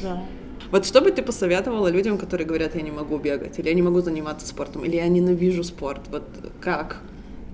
Да. 0.02 0.22
Вот 0.70 0.84
что 0.84 1.00
бы 1.00 1.10
ты 1.10 1.22
посоветовала 1.22 1.88
людям, 1.88 2.18
которые 2.18 2.46
говорят, 2.46 2.74
я 2.74 2.82
не 2.82 2.90
могу 2.90 3.18
бегать, 3.18 3.58
или 3.58 3.68
я 3.68 3.74
не 3.74 3.82
могу 3.82 4.00
заниматься 4.00 4.46
спортом, 4.46 4.84
или 4.84 4.96
я 4.96 5.08
ненавижу 5.08 5.64
спорт? 5.64 6.02
Вот 6.10 6.24
как? 6.60 7.00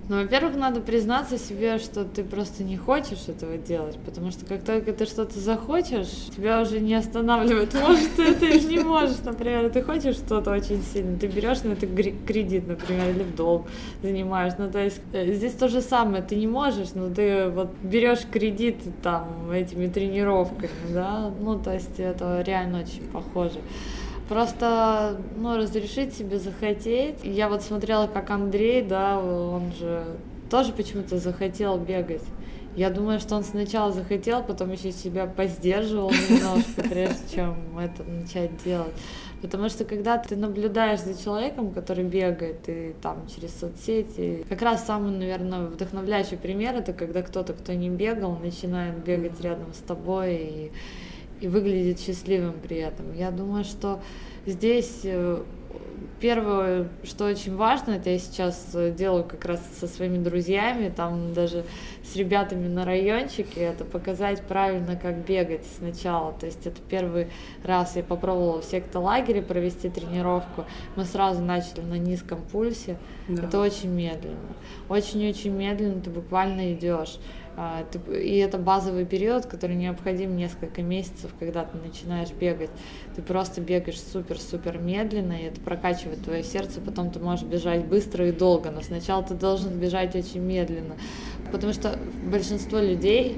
Ну, 0.09 0.21
во-первых, 0.21 0.57
надо 0.57 0.81
признаться 0.81 1.37
себе, 1.37 1.77
что 1.77 2.03
ты 2.03 2.25
просто 2.25 2.63
не 2.63 2.75
хочешь 2.75 3.29
этого 3.29 3.57
делать, 3.57 3.97
потому 4.05 4.31
что 4.31 4.45
как 4.45 4.63
только 4.63 4.91
ты 4.91 5.05
что-то 5.05 5.39
захочешь, 5.39 6.09
тебя 6.35 6.61
уже 6.61 6.81
не 6.81 6.95
останавливает. 6.95 7.73
Может, 7.81 8.13
ты, 8.17 8.33
ты 8.33 8.59
же 8.59 8.67
не 8.67 8.79
можешь, 8.79 9.19
например, 9.23 9.69
ты 9.69 9.81
хочешь 9.81 10.17
что-то 10.17 10.51
очень 10.51 10.83
сильно, 10.83 11.17
ты 11.17 11.27
берешь 11.27 11.63
на 11.63 11.71
это 11.71 11.87
кредит, 11.87 12.67
например, 12.67 13.11
или 13.11 13.23
в 13.23 13.33
долг 13.35 13.67
занимаешь. 14.01 14.53
Ну, 14.57 14.69
то 14.69 14.79
есть 14.79 14.99
э, 15.13 15.31
здесь 15.33 15.53
то 15.53 15.69
же 15.69 15.81
самое, 15.81 16.21
ты 16.21 16.35
не 16.35 16.47
можешь, 16.47 16.93
но 16.95 17.09
ты 17.09 17.47
вот 17.47 17.69
берешь 17.81 18.25
кредит 18.29 18.79
там 19.01 19.51
этими 19.51 19.87
тренировками, 19.87 20.69
да, 20.93 21.31
ну, 21.39 21.57
то 21.57 21.73
есть 21.73 21.97
это 21.99 22.41
реально 22.45 22.81
очень 22.81 23.03
похоже. 23.07 23.59
Просто, 24.29 25.17
ну, 25.37 25.57
разрешить 25.57 26.13
себе 26.13 26.39
захотеть. 26.39 27.23
Я 27.23 27.49
вот 27.49 27.61
смотрела, 27.61 28.07
как 28.07 28.29
Андрей, 28.29 28.81
да, 28.81 29.19
он 29.19 29.71
же 29.73 30.05
тоже 30.49 30.71
почему-то 30.71 31.17
захотел 31.17 31.77
бегать. 31.77 32.23
Я 32.75 32.89
думаю, 32.89 33.19
что 33.19 33.35
он 33.35 33.43
сначала 33.43 33.91
захотел, 33.91 34.43
потом 34.43 34.71
еще 34.71 34.91
себя 34.91 35.27
поздерживал 35.27 36.11
немножко, 36.11 36.81
прежде 36.89 37.35
чем 37.35 37.77
это 37.77 38.03
начать 38.03 38.51
делать. 38.63 38.93
Потому 39.43 39.67
что 39.69 39.83
когда 39.83 40.17
ты 40.17 40.35
наблюдаешь 40.35 41.01
за 41.01 41.21
человеком, 41.21 41.71
который 41.71 42.05
бегает, 42.05 42.67
и 42.67 42.95
там 43.01 43.27
через 43.27 43.53
соцсети, 43.59 44.45
как 44.47 44.61
раз 44.61 44.85
самый, 44.85 45.11
наверное, 45.11 45.67
вдохновляющий 45.67 46.37
пример 46.37 46.75
это 46.75 46.93
когда 46.93 47.21
кто-то, 47.21 47.53
кто 47.53 47.73
не 47.73 47.89
бегал, 47.89 48.37
начинает 48.37 49.03
бегать 49.03 49.39
рядом 49.41 49.73
с 49.73 49.79
тобой 49.79 50.35
и 50.35 50.71
и 51.41 51.47
выглядит 51.47 51.99
счастливым 51.99 52.55
при 52.61 52.77
этом. 52.77 53.13
Я 53.13 53.31
думаю, 53.31 53.63
что 53.63 54.01
здесь 54.45 55.01
э, 55.03 55.41
первое, 56.23 56.87
что 57.03 57.25
очень 57.25 57.55
важно, 57.55 57.91
это 57.91 58.09
я 58.09 58.17
сейчас 58.17 58.75
делаю 58.97 59.25
как 59.25 59.43
раз 59.43 59.61
со 59.77 59.87
своими 59.87 60.17
друзьями, 60.17 60.87
там 60.95 61.33
даже 61.33 61.65
с 62.01 62.15
ребятами 62.15 62.67
на 62.67 62.85
райончике, 62.85 63.59
это 63.59 63.83
показать 63.83 64.41
правильно, 64.43 64.95
как 64.95 65.25
бегать 65.25 65.65
сначала. 65.77 66.33
То 66.33 66.45
есть 66.45 66.65
это 66.65 66.79
первый 66.89 67.27
раз 67.63 67.95
я 67.95 68.03
попробовала 68.03 68.61
в 68.61 68.65
сектолагере 68.65 69.41
провести 69.41 69.89
тренировку. 69.89 70.65
Мы 70.95 71.05
сразу 71.05 71.41
начали 71.41 71.81
на 71.81 71.97
низком 71.97 72.41
пульсе. 72.41 72.97
Да. 73.27 73.43
Это 73.43 73.59
очень 73.59 73.89
медленно. 73.89 74.55
Очень-очень 74.89 75.51
медленно 75.51 76.01
ты 76.01 76.09
буквально 76.09 76.73
идешь. 76.73 77.19
А, 77.55 77.85
и 78.11 78.37
это 78.37 78.57
базовый 78.57 79.05
период, 79.05 79.45
который 79.45 79.75
необходим 79.75 80.35
несколько 80.35 80.81
месяцев, 80.81 81.31
когда 81.39 81.63
ты 81.63 81.77
начинаешь 81.77 82.31
бегать. 82.31 82.71
Ты 83.15 83.21
просто 83.21 83.61
бегаешь 83.61 84.01
супер-супер 84.01 84.79
медленно, 84.79 85.33
и 85.33 85.43
это 85.43 85.61
прокачивает 85.61 86.23
твое 86.23 86.43
сердце, 86.43 86.81
потом 86.81 87.11
ты 87.11 87.19
можешь 87.19 87.45
бежать 87.45 87.85
быстро 87.85 88.27
и 88.27 88.31
долго, 88.31 88.71
но 88.71 88.81
сначала 88.81 89.21
ты 89.23 89.35
должен 89.35 89.77
бежать 89.79 90.15
очень 90.15 90.41
медленно. 90.41 90.95
Потому 91.51 91.73
что 91.73 91.97
большинство 92.25 92.79
людей 92.79 93.37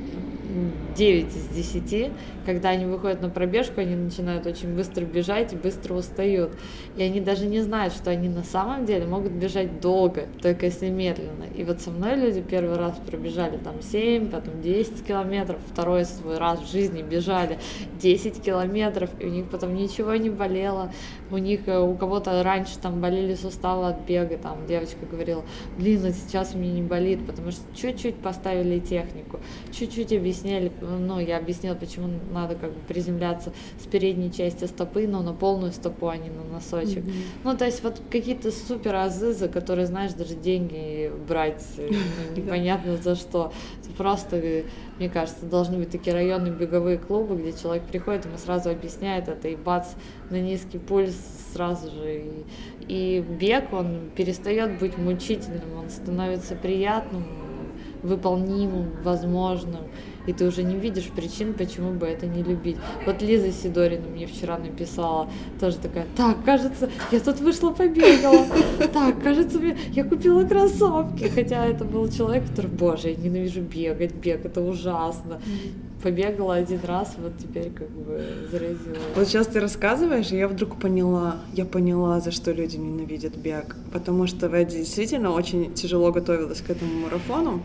9 0.95 1.25
из 1.27 1.47
10, 1.47 2.11
когда 2.45 2.69
они 2.69 2.85
выходят 2.85 3.21
на 3.21 3.29
пробежку, 3.29 3.81
они 3.81 3.95
начинают 3.95 4.45
очень 4.45 4.75
быстро 4.75 5.03
бежать 5.03 5.53
и 5.53 5.55
быстро 5.55 5.95
устают. 5.95 6.51
И 6.95 7.03
они 7.03 7.19
даже 7.19 7.47
не 7.47 7.61
знают, 7.61 7.93
что 7.93 8.11
они 8.11 8.29
на 8.29 8.43
самом 8.43 8.85
деле 8.85 9.05
могут 9.05 9.33
бежать 9.33 9.81
долго, 9.81 10.27
только 10.41 10.67
если 10.67 10.89
медленно. 10.89 11.45
И 11.55 11.63
вот 11.63 11.81
со 11.81 11.91
мной 11.91 12.15
люди 12.15 12.41
первый 12.41 12.77
раз 12.77 12.95
пробежали 13.05 13.57
там 13.57 13.81
7, 13.81 14.29
потом 14.29 14.61
10 14.61 15.05
километров, 15.05 15.59
второй 15.71 16.05
свой 16.05 16.37
раз 16.37 16.59
в 16.61 16.71
жизни 16.71 17.01
бежали 17.01 17.57
10 18.01 18.41
километров, 18.41 19.09
и 19.19 19.25
у 19.25 19.29
них 19.29 19.49
потом 19.49 19.75
ничего 19.75 20.15
не 20.15 20.29
болело. 20.29 20.91
У 21.31 21.37
них, 21.37 21.67
э, 21.67 21.79
у 21.79 21.95
кого-то 21.95 22.43
раньше 22.43 22.77
там 22.79 23.01
болели 23.01 23.35
суставы 23.35 23.87
от 23.87 24.05
бега, 24.05 24.37
там 24.37 24.65
девочка 24.67 25.05
говорила, 25.09 25.43
блин, 25.77 26.01
вот 26.01 26.13
сейчас 26.13 26.53
у 26.53 26.57
меня 26.57 26.73
не 26.73 26.81
болит, 26.83 27.25
потому 27.25 27.51
что 27.51 27.61
чуть-чуть 27.75 28.15
поставили 28.15 28.79
технику, 28.79 29.39
чуть-чуть 29.71 30.13
объяснили 30.13 30.44
объясняли, 30.45 30.71
ну, 30.81 31.19
я 31.19 31.37
объяснила, 31.37 31.75
почему 31.75 32.09
надо 32.31 32.55
как 32.55 32.71
бы 32.71 32.79
приземляться 32.87 33.51
с 33.81 33.85
передней 33.85 34.31
части 34.31 34.65
стопы, 34.65 35.07
но 35.07 35.21
на 35.21 35.33
полную 35.33 35.71
стопу, 35.71 36.07
а 36.07 36.17
не 36.17 36.29
на 36.29 36.43
носочек. 36.43 37.03
Mm-hmm. 37.03 37.23
Ну, 37.43 37.57
то 37.57 37.65
есть 37.65 37.83
вот 37.83 38.01
какие-то 38.09 38.51
супер 38.51 38.95
азы, 38.95 39.33
за 39.33 39.47
которые, 39.47 39.87
знаешь, 39.87 40.13
даже 40.13 40.35
деньги 40.35 41.11
брать 41.27 41.63
э, 41.77 41.89
ну, 41.91 42.35
непонятно 42.41 42.97
за 42.97 43.15
что. 43.15 43.51
Это 43.83 43.93
просто, 43.95 44.37
э, 44.37 44.63
мне 44.99 45.09
кажется, 45.09 45.45
должны 45.45 45.77
быть 45.77 45.89
такие 45.89 46.13
районные 46.13 46.53
беговые 46.53 46.97
клубы, 46.97 47.35
где 47.35 47.53
человек 47.53 47.83
приходит, 47.83 48.25
ему 48.25 48.37
сразу 48.37 48.69
объясняет 48.69 49.27
это, 49.27 49.47
и 49.47 49.55
бац, 49.55 49.87
на 50.29 50.39
низкий 50.39 50.77
пульс 50.77 51.15
сразу 51.53 51.91
же. 51.91 52.21
И, 52.21 52.45
и 52.87 53.21
бег, 53.21 53.73
он 53.73 54.11
перестает 54.15 54.79
быть 54.79 54.97
мучительным, 54.97 55.77
он 55.77 55.89
становится 55.89 56.55
приятным, 56.55 57.25
выполнимым, 58.03 58.91
возможным 59.03 59.81
и 60.27 60.33
ты 60.33 60.45
уже 60.45 60.63
не 60.63 60.75
видишь 60.75 61.09
причин, 61.15 61.53
почему 61.53 61.91
бы 61.91 62.07
это 62.07 62.25
не 62.25 62.43
любить. 62.43 62.77
Вот 63.05 63.21
Лиза 63.21 63.51
Сидорина 63.51 64.07
мне 64.07 64.27
вчера 64.27 64.57
написала, 64.57 65.29
тоже 65.59 65.77
такая, 65.77 66.05
так, 66.15 66.43
кажется, 66.43 66.89
я 67.11 67.19
тут 67.19 67.39
вышла 67.39 67.71
побегала, 67.71 68.45
так, 68.93 69.21
кажется, 69.21 69.59
я 69.91 70.03
купила 70.03 70.43
кроссовки, 70.43 71.25
хотя 71.25 71.65
это 71.65 71.85
был 71.85 72.09
человек, 72.09 72.47
который, 72.49 72.71
боже, 72.71 73.09
я 73.09 73.15
ненавижу 73.15 73.61
бегать, 73.61 74.13
бег, 74.15 74.45
это 74.45 74.61
ужасно. 74.61 75.39
Побегала 76.05 76.53
один 76.53 76.81
раз, 76.83 77.15
вот 77.17 77.31
теперь 77.39 77.71
как 77.71 77.89
бы 77.89 78.23
заразила. 78.51 78.95
Вот 79.15 79.27
сейчас 79.27 79.47
ты 79.47 79.59
рассказываешь, 79.59 80.31
и 80.31 80.37
я 80.37 80.47
вдруг 80.47 80.79
поняла, 80.79 81.37
я 81.53 81.65
поняла, 81.65 82.19
за 82.19 82.29
что 82.29 82.51
люди 82.51 82.77
ненавидят 82.77 83.35
бег. 83.35 83.75
Потому 83.91 84.27
что 84.27 84.55
я 84.55 84.65
действительно 84.65 85.31
очень 85.31 85.73
тяжело 85.73 86.11
готовилась 86.11 86.61
к 86.61 86.69
этому 86.69 86.93
марафону. 87.05 87.63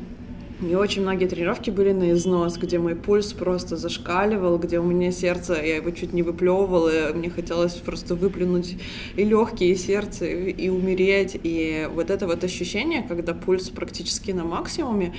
И 0.67 0.75
очень 0.75 1.03
многие 1.03 1.27
тренировки 1.27 1.69
были 1.69 1.93
на 1.93 2.13
износ, 2.13 2.57
где 2.57 2.79
мой 2.79 2.97
пульс 2.97 3.35
просто 3.35 3.77
зашкаливал, 3.77 4.57
где 4.57 4.79
у 4.79 4.85
меня 4.85 5.13
сердце, 5.13 5.61
я 5.63 5.77
его 5.77 5.91
чуть 5.91 6.15
не 6.15 6.23
выплевывала, 6.23 7.11
и 7.11 7.13
мне 7.13 7.29
хотелось 7.29 7.75
просто 7.75 8.15
выплюнуть 8.15 8.79
и 9.17 9.25
легкие, 9.25 9.73
и 9.73 9.77
сердце, 9.77 10.25
и 10.25 10.71
умереть. 10.71 11.39
И 11.43 11.87
вот 11.95 12.09
это 12.09 12.27
вот 12.27 12.43
ощущение, 12.43 13.03
когда 13.03 13.35
пульс 13.35 13.69
практически 13.69 14.31
на 14.31 14.45
максимуме, 14.45 15.15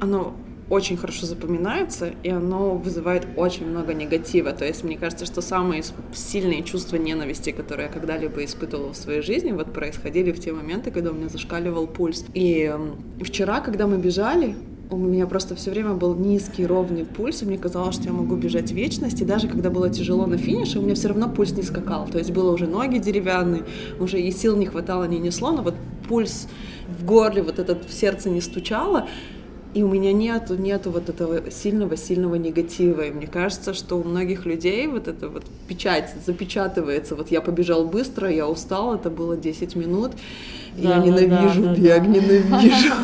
оно 0.00 0.34
очень 0.68 0.96
хорошо 0.96 1.26
запоминается, 1.26 2.10
и 2.22 2.28
оно 2.28 2.74
вызывает 2.74 3.26
очень 3.36 3.66
много 3.66 3.94
негатива. 3.94 4.52
То 4.52 4.64
есть 4.64 4.82
мне 4.82 4.98
кажется, 4.98 5.24
что 5.24 5.40
самые 5.40 5.82
сильные 6.12 6.62
чувства 6.62 6.96
ненависти, 6.96 7.50
которые 7.50 7.86
я 7.86 7.92
когда-либо 7.92 8.44
испытывала 8.44 8.92
в 8.92 8.96
своей 8.96 9.22
жизни, 9.22 9.52
вот 9.52 9.72
происходили 9.72 10.32
в 10.32 10.40
те 10.40 10.52
моменты, 10.52 10.90
когда 10.90 11.10
у 11.10 11.14
меня 11.14 11.28
зашкаливал 11.28 11.86
пульс. 11.86 12.24
И 12.34 12.72
вчера, 13.20 13.60
когда 13.60 13.86
мы 13.86 13.98
бежали, 13.98 14.56
у 14.90 14.96
меня 14.96 15.26
просто 15.26 15.54
все 15.56 15.70
время 15.70 15.94
был 15.94 16.14
низкий, 16.14 16.66
ровный 16.66 17.04
пульс, 17.04 17.42
и 17.42 17.46
мне 17.46 17.58
казалось, 17.58 17.96
что 17.96 18.04
я 18.04 18.12
могу 18.12 18.36
бежать 18.36 18.70
вечность, 18.70 19.20
и 19.20 19.24
даже 19.24 19.48
когда 19.48 19.70
было 19.70 19.90
тяжело 19.90 20.26
на 20.26 20.38
финише, 20.38 20.78
у 20.78 20.82
меня 20.82 20.94
все 20.94 21.08
равно 21.08 21.28
пульс 21.28 21.52
не 21.52 21.62
скакал, 21.62 22.06
то 22.06 22.18
есть 22.18 22.30
было 22.30 22.52
уже 22.52 22.66
ноги 22.66 22.98
деревянные, 22.98 23.64
уже 23.98 24.20
и 24.20 24.30
сил 24.30 24.56
не 24.56 24.66
хватало, 24.66 25.04
не 25.04 25.18
несло, 25.18 25.50
но 25.50 25.62
вот 25.62 25.74
пульс 26.08 26.48
в 26.88 27.04
горле, 27.04 27.42
вот 27.42 27.58
этот 27.58 27.84
в 27.84 27.92
сердце 27.92 28.30
не 28.30 28.40
стучало, 28.40 29.08
и 29.76 29.82
у 29.82 29.88
меня 29.88 30.14
нету, 30.14 30.56
нету 30.56 30.90
вот 30.90 31.10
этого 31.10 31.50
сильного-сильного 31.50 32.36
негатива. 32.36 33.02
И 33.02 33.10
мне 33.10 33.26
кажется, 33.26 33.74
что 33.74 33.96
у 33.96 34.04
многих 34.04 34.46
людей 34.46 34.86
вот 34.86 35.06
эта 35.06 35.28
вот 35.28 35.44
печать 35.68 36.14
запечатывается. 36.24 37.14
Вот 37.14 37.30
я 37.30 37.42
побежал 37.42 37.84
быстро, 37.84 38.30
я 38.30 38.48
устал, 38.48 38.94
это 38.94 39.10
было 39.10 39.36
10 39.36 39.76
минут. 39.76 40.12
Да, 40.78 40.96
я 40.96 40.96
ненавижу 40.96 41.62
да, 41.62 41.68
да, 41.68 41.74
бег, 41.74 42.02
да. 42.02 42.06
ненавижу. 42.06 42.94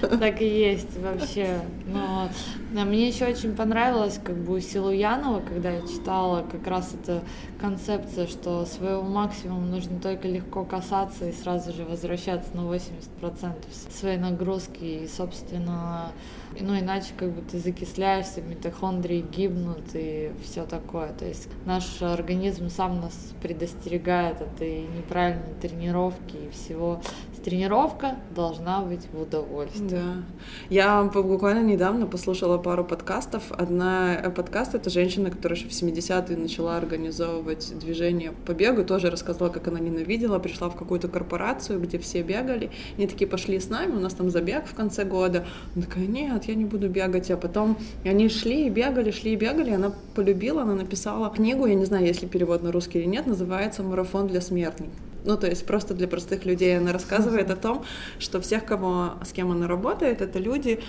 Так 0.18 0.40
и 0.40 0.46
есть 0.46 0.98
вообще. 0.98 1.60
Но 1.92 2.30
мне 2.70 3.08
еще 3.08 3.26
очень 3.26 3.56
понравилось, 3.56 4.20
как 4.22 4.36
бы 4.36 4.56
у 4.56 4.60
Силуянова, 4.60 5.40
когда 5.40 5.70
я 5.70 5.80
читала 5.82 6.44
как 6.50 6.66
раз 6.66 6.94
эта 6.94 7.22
концепция, 7.58 8.26
что 8.26 8.66
своего 8.66 9.02
максимума 9.02 9.66
нужно 9.66 9.98
только 10.00 10.28
легко 10.28 10.64
касаться 10.64 11.28
и 11.28 11.32
сразу 11.32 11.72
же 11.72 11.84
возвращаться 11.84 12.54
на 12.54 12.60
80% 12.60 13.54
своей 13.90 14.18
нагрузки. 14.18 14.84
И, 14.84 15.08
собственно, 15.08 16.12
ну 16.60 16.78
иначе 16.78 17.12
как 17.16 17.30
бы 17.30 17.42
ты 17.42 17.58
закисляешься, 17.58 18.40
митохондрии 18.40 19.20
гибнут 19.20 19.90
и 19.94 20.30
все 20.42 20.64
такое. 20.64 21.12
То 21.12 21.24
есть 21.24 21.48
наш 21.66 22.02
организм 22.02 22.68
сам 22.68 23.00
нас 23.00 23.14
предостерегает 23.42 24.40
от 24.40 24.58
этой 24.58 24.82
неправильной 24.82 25.54
тренировки 25.60 26.36
и 26.36 26.50
всего. 26.50 27.00
Тренировка 27.44 28.16
должна 28.34 28.82
быть 28.82 29.06
в 29.12 29.22
удовольствие. 29.22 29.88
Да. 29.88 30.22
Я 30.68 31.02
буквально 31.04 31.62
недавно 31.62 32.06
послушала 32.06 32.58
пару 32.58 32.84
подкастов. 32.84 33.52
Одна 33.52 34.16
э, 34.16 34.30
подкаст— 34.30 34.74
это 34.74 34.90
женщина, 34.90 35.30
которая 35.30 35.58
еще 35.58 35.68
в 35.68 35.72
70-е 35.72 36.36
начала 36.36 36.76
организовывать 36.76 37.78
движение 37.78 38.32
по 38.44 38.52
бегу, 38.52 38.84
тоже 38.84 39.08
рассказала, 39.10 39.48
как 39.48 39.68
она 39.68 39.78
ненавидела, 39.78 40.38
пришла 40.38 40.68
в 40.68 40.76
какую-то 40.76 41.08
корпорацию, 41.08 41.80
где 41.80 41.98
все 41.98 42.22
бегали. 42.22 42.70
Они 42.96 43.06
такие 43.06 43.28
пошли 43.28 43.58
с 43.58 43.70
нами, 43.70 43.92
у 43.92 44.00
нас 44.00 44.14
там 44.14 44.30
забег 44.30 44.66
в 44.66 44.74
конце 44.74 45.04
года. 45.04 45.46
Она 45.74 45.86
такая, 45.86 46.06
нет, 46.06 46.37
я 46.46 46.54
не 46.54 46.64
буду 46.64 46.88
бегать. 46.88 47.30
А 47.30 47.36
потом 47.36 47.76
они 48.04 48.28
шли 48.28 48.66
и 48.66 48.70
бегали, 48.70 49.10
шли 49.10 49.32
и 49.32 49.36
бегали. 49.36 49.70
Она 49.70 49.92
полюбила, 50.14 50.62
она 50.62 50.74
написала 50.74 51.30
книгу, 51.30 51.66
я 51.66 51.74
не 51.74 51.84
знаю, 51.84 52.06
есть 52.06 52.22
ли 52.22 52.28
перевод 52.28 52.62
на 52.62 52.72
русский 52.72 53.00
или 53.00 53.06
нет, 53.06 53.26
называется 53.26 53.82
«Марафон 53.82 54.28
для 54.28 54.40
смертных». 54.40 54.90
Ну, 55.24 55.36
то 55.36 55.46
есть 55.46 55.66
просто 55.66 55.94
для 55.94 56.08
простых 56.08 56.44
людей 56.44 56.78
она 56.78 56.92
рассказывает 56.92 57.50
о 57.50 57.56
том, 57.56 57.84
что 58.18 58.40
всех, 58.40 58.64
кого, 58.64 59.14
с 59.24 59.32
кем 59.32 59.50
она 59.50 59.66
работает, 59.66 60.22
это 60.22 60.38
люди 60.38 60.80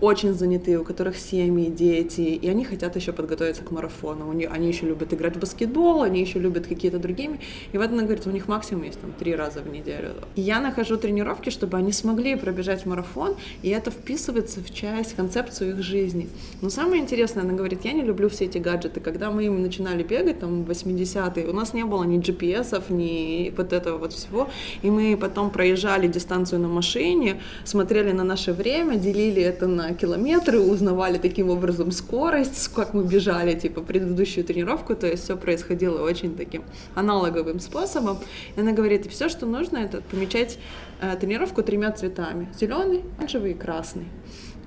очень 0.00 0.34
занятые, 0.34 0.78
у 0.78 0.84
которых 0.84 1.16
семьи, 1.16 1.70
дети, 1.70 2.20
и 2.20 2.48
они 2.48 2.64
хотят 2.64 2.96
еще 2.96 3.12
подготовиться 3.12 3.62
к 3.62 3.70
марафону. 3.70 4.30
Они 4.30 4.68
еще 4.68 4.86
любят 4.86 5.14
играть 5.14 5.36
в 5.36 5.38
баскетбол, 5.38 6.02
они 6.02 6.20
еще 6.20 6.38
любят 6.38 6.66
какие-то 6.66 6.98
другими. 6.98 7.40
И 7.72 7.78
вот 7.78 7.90
она 7.90 8.02
говорит, 8.02 8.26
у 8.26 8.30
них 8.30 8.46
максимум 8.48 8.84
есть 8.84 9.00
там 9.00 9.12
три 9.12 9.34
раза 9.34 9.60
в 9.60 9.68
неделю. 9.68 10.10
И 10.34 10.42
я 10.42 10.60
нахожу 10.60 10.96
тренировки, 10.98 11.50
чтобы 11.50 11.78
они 11.78 11.92
смогли 11.92 12.36
пробежать 12.36 12.84
марафон, 12.84 13.36
и 13.62 13.70
это 13.70 13.90
вписывается 13.90 14.60
в 14.60 14.72
часть, 14.72 15.14
концепцию 15.14 15.70
их 15.70 15.82
жизни. 15.82 16.28
Но 16.60 16.68
самое 16.68 17.02
интересное, 17.02 17.42
она 17.42 17.54
говорит, 17.54 17.84
я 17.84 17.92
не 17.92 18.02
люблю 18.02 18.28
все 18.28 18.44
эти 18.44 18.58
гаджеты. 18.58 19.00
Когда 19.00 19.30
мы 19.30 19.46
им 19.46 19.62
начинали 19.62 20.02
бегать, 20.02 20.40
там, 20.40 20.64
в 20.64 20.70
80-е, 20.70 21.46
у 21.46 21.52
нас 21.52 21.72
не 21.72 21.84
было 21.84 22.04
ни 22.04 22.18
GPS, 22.18 22.82
ни 22.92 23.52
вот 23.56 23.72
этого 23.72 23.98
вот 23.98 24.12
всего, 24.12 24.50
и 24.82 24.90
мы 24.90 25.16
потом 25.16 25.50
проезжали 25.50 26.06
дистанцию 26.06 26.60
на 26.60 26.68
машине, 26.68 27.40
смотрели 27.64 28.12
на 28.12 28.24
наше 28.24 28.52
время, 28.52 28.96
делили 28.96 29.42
это 29.42 29.66
на 29.66 29.85
километры, 29.94 30.58
узнавали 30.58 31.18
таким 31.18 31.50
образом 31.50 31.90
скорость, 31.90 32.68
как 32.74 32.94
мы 32.94 33.04
бежали, 33.04 33.58
типа, 33.58 33.80
предыдущую 33.80 34.44
тренировку, 34.44 34.94
то 34.94 35.06
есть 35.06 35.24
все 35.24 35.36
происходило 35.36 36.02
очень 36.02 36.36
таким 36.36 36.64
аналоговым 36.94 37.60
способом. 37.60 38.18
И 38.56 38.60
она 38.60 38.72
говорит, 38.72 39.06
все, 39.10 39.28
что 39.28 39.46
нужно, 39.46 39.78
это 39.78 40.00
помечать 40.00 40.58
э, 41.00 41.16
тренировку 41.16 41.62
тремя 41.62 41.92
цветами. 41.92 42.48
Зеленый, 42.58 43.04
оранжевый 43.18 43.52
и 43.52 43.54
красный. 43.54 44.06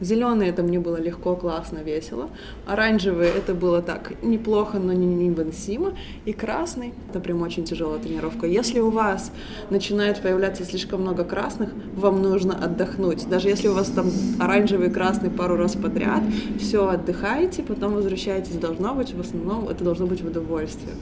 Зеленый 0.01 0.47
это 0.47 0.63
мне 0.63 0.79
было 0.79 0.97
легко, 0.99 1.35
классно, 1.35 1.79
весело. 1.79 2.29
Оранжевый 2.65 3.27
это 3.27 3.53
было 3.53 3.81
так 3.81 4.13
неплохо, 4.23 4.79
но 4.79 4.93
не 4.93 5.05
невыносимо. 5.05 5.93
И 6.25 6.33
красный 6.33 6.93
это 7.09 7.19
прям 7.19 7.41
очень 7.41 7.65
тяжелая 7.65 7.99
тренировка. 7.99 8.47
Если 8.47 8.79
у 8.79 8.89
вас 8.89 9.31
начинает 9.69 10.21
появляться 10.21 10.63
слишком 10.63 11.01
много 11.01 11.23
красных, 11.23 11.69
вам 11.95 12.21
нужно 12.21 12.55
отдохнуть. 12.55 13.27
Даже 13.29 13.49
если 13.49 13.67
у 13.67 13.73
вас 13.73 13.89
там 13.89 14.09
оранжевый 14.39 14.88
и 14.88 14.91
красный 14.91 15.29
пару 15.29 15.57
раз 15.57 15.75
подряд, 15.75 16.23
все 16.60 16.87
отдыхаете, 16.87 17.63
потом 17.63 17.93
возвращаетесь. 17.93 18.56
Должно 18.56 18.93
быть 18.95 19.13
в 19.13 19.19
основном 19.19 19.67
это 19.67 19.83
должно 19.83 20.06
быть 20.06 20.21
в 20.21 20.27
удовольствие. 20.27 20.95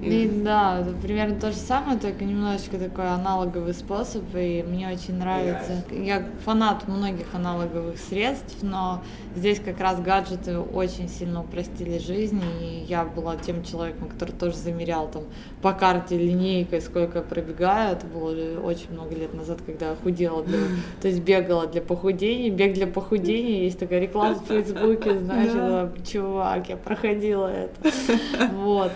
И, 0.00 0.30
да, 0.44 0.86
примерно 1.02 1.40
то 1.40 1.50
же 1.50 1.58
самое, 1.58 1.98
только 1.98 2.24
немножечко 2.24 2.78
такой 2.78 3.08
аналоговый 3.08 3.74
способ, 3.74 4.22
и 4.34 4.64
мне 4.66 4.88
очень 4.88 5.14
нравится. 5.14 5.84
Я 5.90 6.24
фанат 6.44 6.86
многих 6.86 7.34
аналоговых 7.34 7.98
средств, 7.98 8.58
но 8.62 9.02
здесь 9.34 9.60
как 9.60 9.80
раз 9.80 10.00
гаджеты 10.00 10.58
очень 10.58 11.08
сильно 11.08 11.40
упростили 11.40 11.98
жизнь, 11.98 12.40
и 12.60 12.84
я 12.88 13.04
была 13.04 13.36
тем 13.36 13.64
человеком, 13.64 14.08
который 14.08 14.32
тоже 14.32 14.56
замерял 14.56 15.08
там 15.08 15.24
по 15.62 15.72
карте 15.72 16.16
линейкой, 16.16 16.80
сколько 16.80 17.18
я 17.18 17.24
пробегаю. 17.24 17.96
Это 17.96 18.06
было 18.06 18.60
очень 18.60 18.92
много 18.92 19.14
лет 19.16 19.34
назад, 19.34 19.58
когда 19.66 19.90
я 19.90 19.96
худела, 19.96 20.44
для, 20.44 20.58
то 21.00 21.08
есть 21.08 21.20
бегала 21.22 21.66
для 21.66 21.82
похудения. 21.82 22.50
Бег 22.50 22.74
для 22.74 22.86
похудения, 22.86 23.64
есть 23.64 23.78
такая 23.78 24.00
реклама 24.00 24.34
в 24.34 24.46
Фейсбуке, 24.46 25.14
да. 25.14 25.90
чувак, 26.06 26.68
я 26.68 26.76
проходила 26.76 27.48
это. 27.48 27.92
Вот 28.54 28.92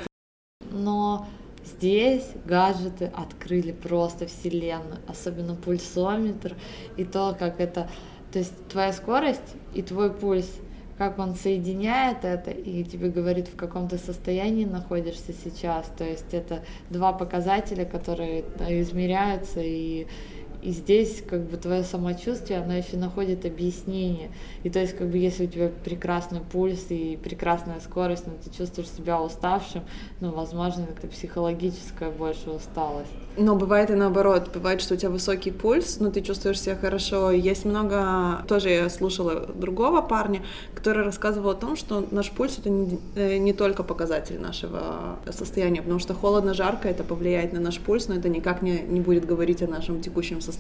но 0.73 1.27
здесь 1.65 2.29
гаджеты 2.45 3.07
открыли 3.15 3.73
просто 3.73 4.27
вселенную, 4.27 4.99
особенно 5.07 5.55
пульсометр 5.55 6.57
и 6.97 7.05
то, 7.05 7.37
как 7.39 7.61
это, 7.61 7.89
то 8.33 8.39
есть 8.39 8.69
твоя 8.69 8.93
скорость 8.93 9.55
и 9.75 9.83
твой 9.83 10.13
пульс, 10.13 10.51
как 10.99 11.19
он 11.19 11.35
соединяет 11.35 12.25
это 12.25 12.51
и 12.51 12.85
тебе 12.85 13.09
говорит, 13.09 13.49
в 13.49 13.57
каком 13.57 13.89
ты 13.89 13.99
состоянии 13.99 14.65
находишься 14.65 15.33
сейчас. 15.33 15.91
То 15.97 16.05
есть 16.05 16.33
это 16.33 16.63
два 16.91 17.13
показателя, 17.13 17.85
которые 17.85 18.45
измеряются 18.69 19.61
и 19.61 20.07
и 20.63 20.71
здесь 20.71 21.23
как 21.29 21.43
бы 21.49 21.57
твое 21.57 21.83
самочувствие, 21.83 22.61
оно 22.61 22.75
еще 22.75 22.97
находит 22.97 23.45
объяснение. 23.45 24.31
И 24.63 24.71
то 24.71 24.79
есть 24.79 24.97
как 24.97 25.09
бы 25.09 25.19
если 25.19 25.47
у 25.47 25.49
тебя 25.49 25.71
прекрасный 25.85 26.41
пульс 26.41 26.87
и 26.91 27.19
прекрасная 27.23 27.81
скорость, 27.81 28.27
но 28.27 28.35
ты 28.43 28.57
чувствуешь 28.57 28.89
себя 28.89 29.21
уставшим, 29.21 29.83
ну, 30.21 30.31
возможно, 30.33 30.87
это 30.97 31.09
психологическая 31.09 32.11
больше 32.11 32.51
усталость. 32.51 33.11
Но 33.37 33.57
бывает 33.57 33.91
и 33.91 33.95
наоборот. 33.95 34.51
Бывает, 34.53 34.83
что 34.83 34.95
у 34.95 34.97
тебя 34.97 35.11
высокий 35.11 35.51
пульс, 35.51 35.99
но 36.01 36.11
ты 36.11 36.21
чувствуешь 36.21 36.61
себя 36.61 36.77
хорошо. 36.77 37.31
Есть 37.31 37.65
много... 37.65 38.45
Тоже 38.47 38.69
я 38.69 38.91
слушала 38.91 39.47
другого 39.47 40.03
парня, 40.03 40.43
который 40.75 41.03
рассказывал 41.03 41.51
о 41.51 41.55
том, 41.55 41.77
что 41.77 42.07
наш 42.11 42.31
пульс— 42.31 42.59
это 42.59 42.69
не, 42.69 42.99
э, 43.17 43.39
не 43.39 43.55
только 43.55 43.85
показатель 43.85 44.39
нашего 44.39 45.19
состояния, 45.31 45.81
потому 45.81 45.99
что 45.99 46.13
холодно-жарко— 46.13 46.89
это 46.91 47.05
повлияет 47.05 47.55
на 47.55 47.61
наш 47.61 47.81
пульс, 47.81 48.07
но 48.07 48.15
это 48.17 48.29
никак 48.29 48.61
не, 48.61 48.81
не 48.81 49.01
будет 49.01 49.25
говорить 49.25 49.63
о 49.63 49.67
нашем 49.67 50.03
текущем 50.03 50.43
состоянии. 50.43 50.52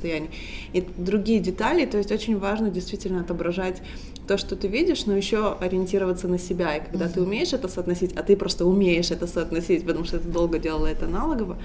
И 0.73 0.85
другие 0.97 1.41
детали, 1.41 1.87
то 1.87 1.99
есть 1.99 2.13
очень 2.13 2.39
важно 2.39 2.71
действительно 2.71 3.21
отображать 3.21 3.83
то, 4.27 4.39
что 4.39 4.55
ты 4.57 4.69
видишь, 4.69 5.07
но 5.07 5.17
еще 5.17 5.57
ориентироваться 5.61 6.29
на 6.29 6.39
себя. 6.39 6.77
И 6.77 6.81
когда 6.81 7.07
mm-hmm. 7.07 7.15
ты 7.15 7.23
умеешь 7.23 7.53
это 7.53 7.69
соотносить, 7.69 8.13
а 8.17 8.23
ты 8.23 8.37
просто 8.37 8.65
умеешь 8.65 9.11
это 9.11 9.27
соотносить, 9.27 9.85
потому 9.85 10.05
что 10.05 10.19
ты 10.19 10.29
долго 10.29 10.59
делала 10.59 10.87
это 10.87 11.07
аналогово, 11.07 11.59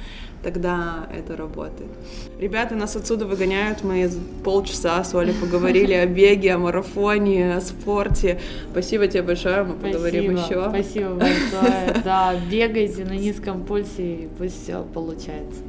тогда 0.44 1.08
это 1.16 1.38
работает. 1.38 1.90
Ребята 2.40 2.76
нас 2.76 2.96
отсюда 2.96 3.26
выгоняют, 3.26 3.84
мы 3.84 4.10
полчаса 4.44 5.04
с 5.04 5.14
Олей 5.14 5.34
поговорили 5.34 5.94
о 5.94 6.06
беге, 6.08 6.54
о 6.54 6.58
марафоне, 6.58 7.56
о 7.56 7.62
спорте. 7.62 8.40
Спасибо 8.72 9.08
тебе 9.08 9.22
большое, 9.22 9.64
мы 9.64 9.76
спасибо, 9.78 9.94
поговорим 9.94 10.36
еще. 10.36 10.70
Спасибо 10.70 11.10
большое. 11.14 12.02
Да, 12.04 12.36
бегайте 12.50 13.06
на 13.06 13.18
низком 13.18 13.64
пульсе, 13.66 14.16
и 14.16 14.30
пусть 14.38 14.64
все 14.64 14.84
получается. 14.94 15.62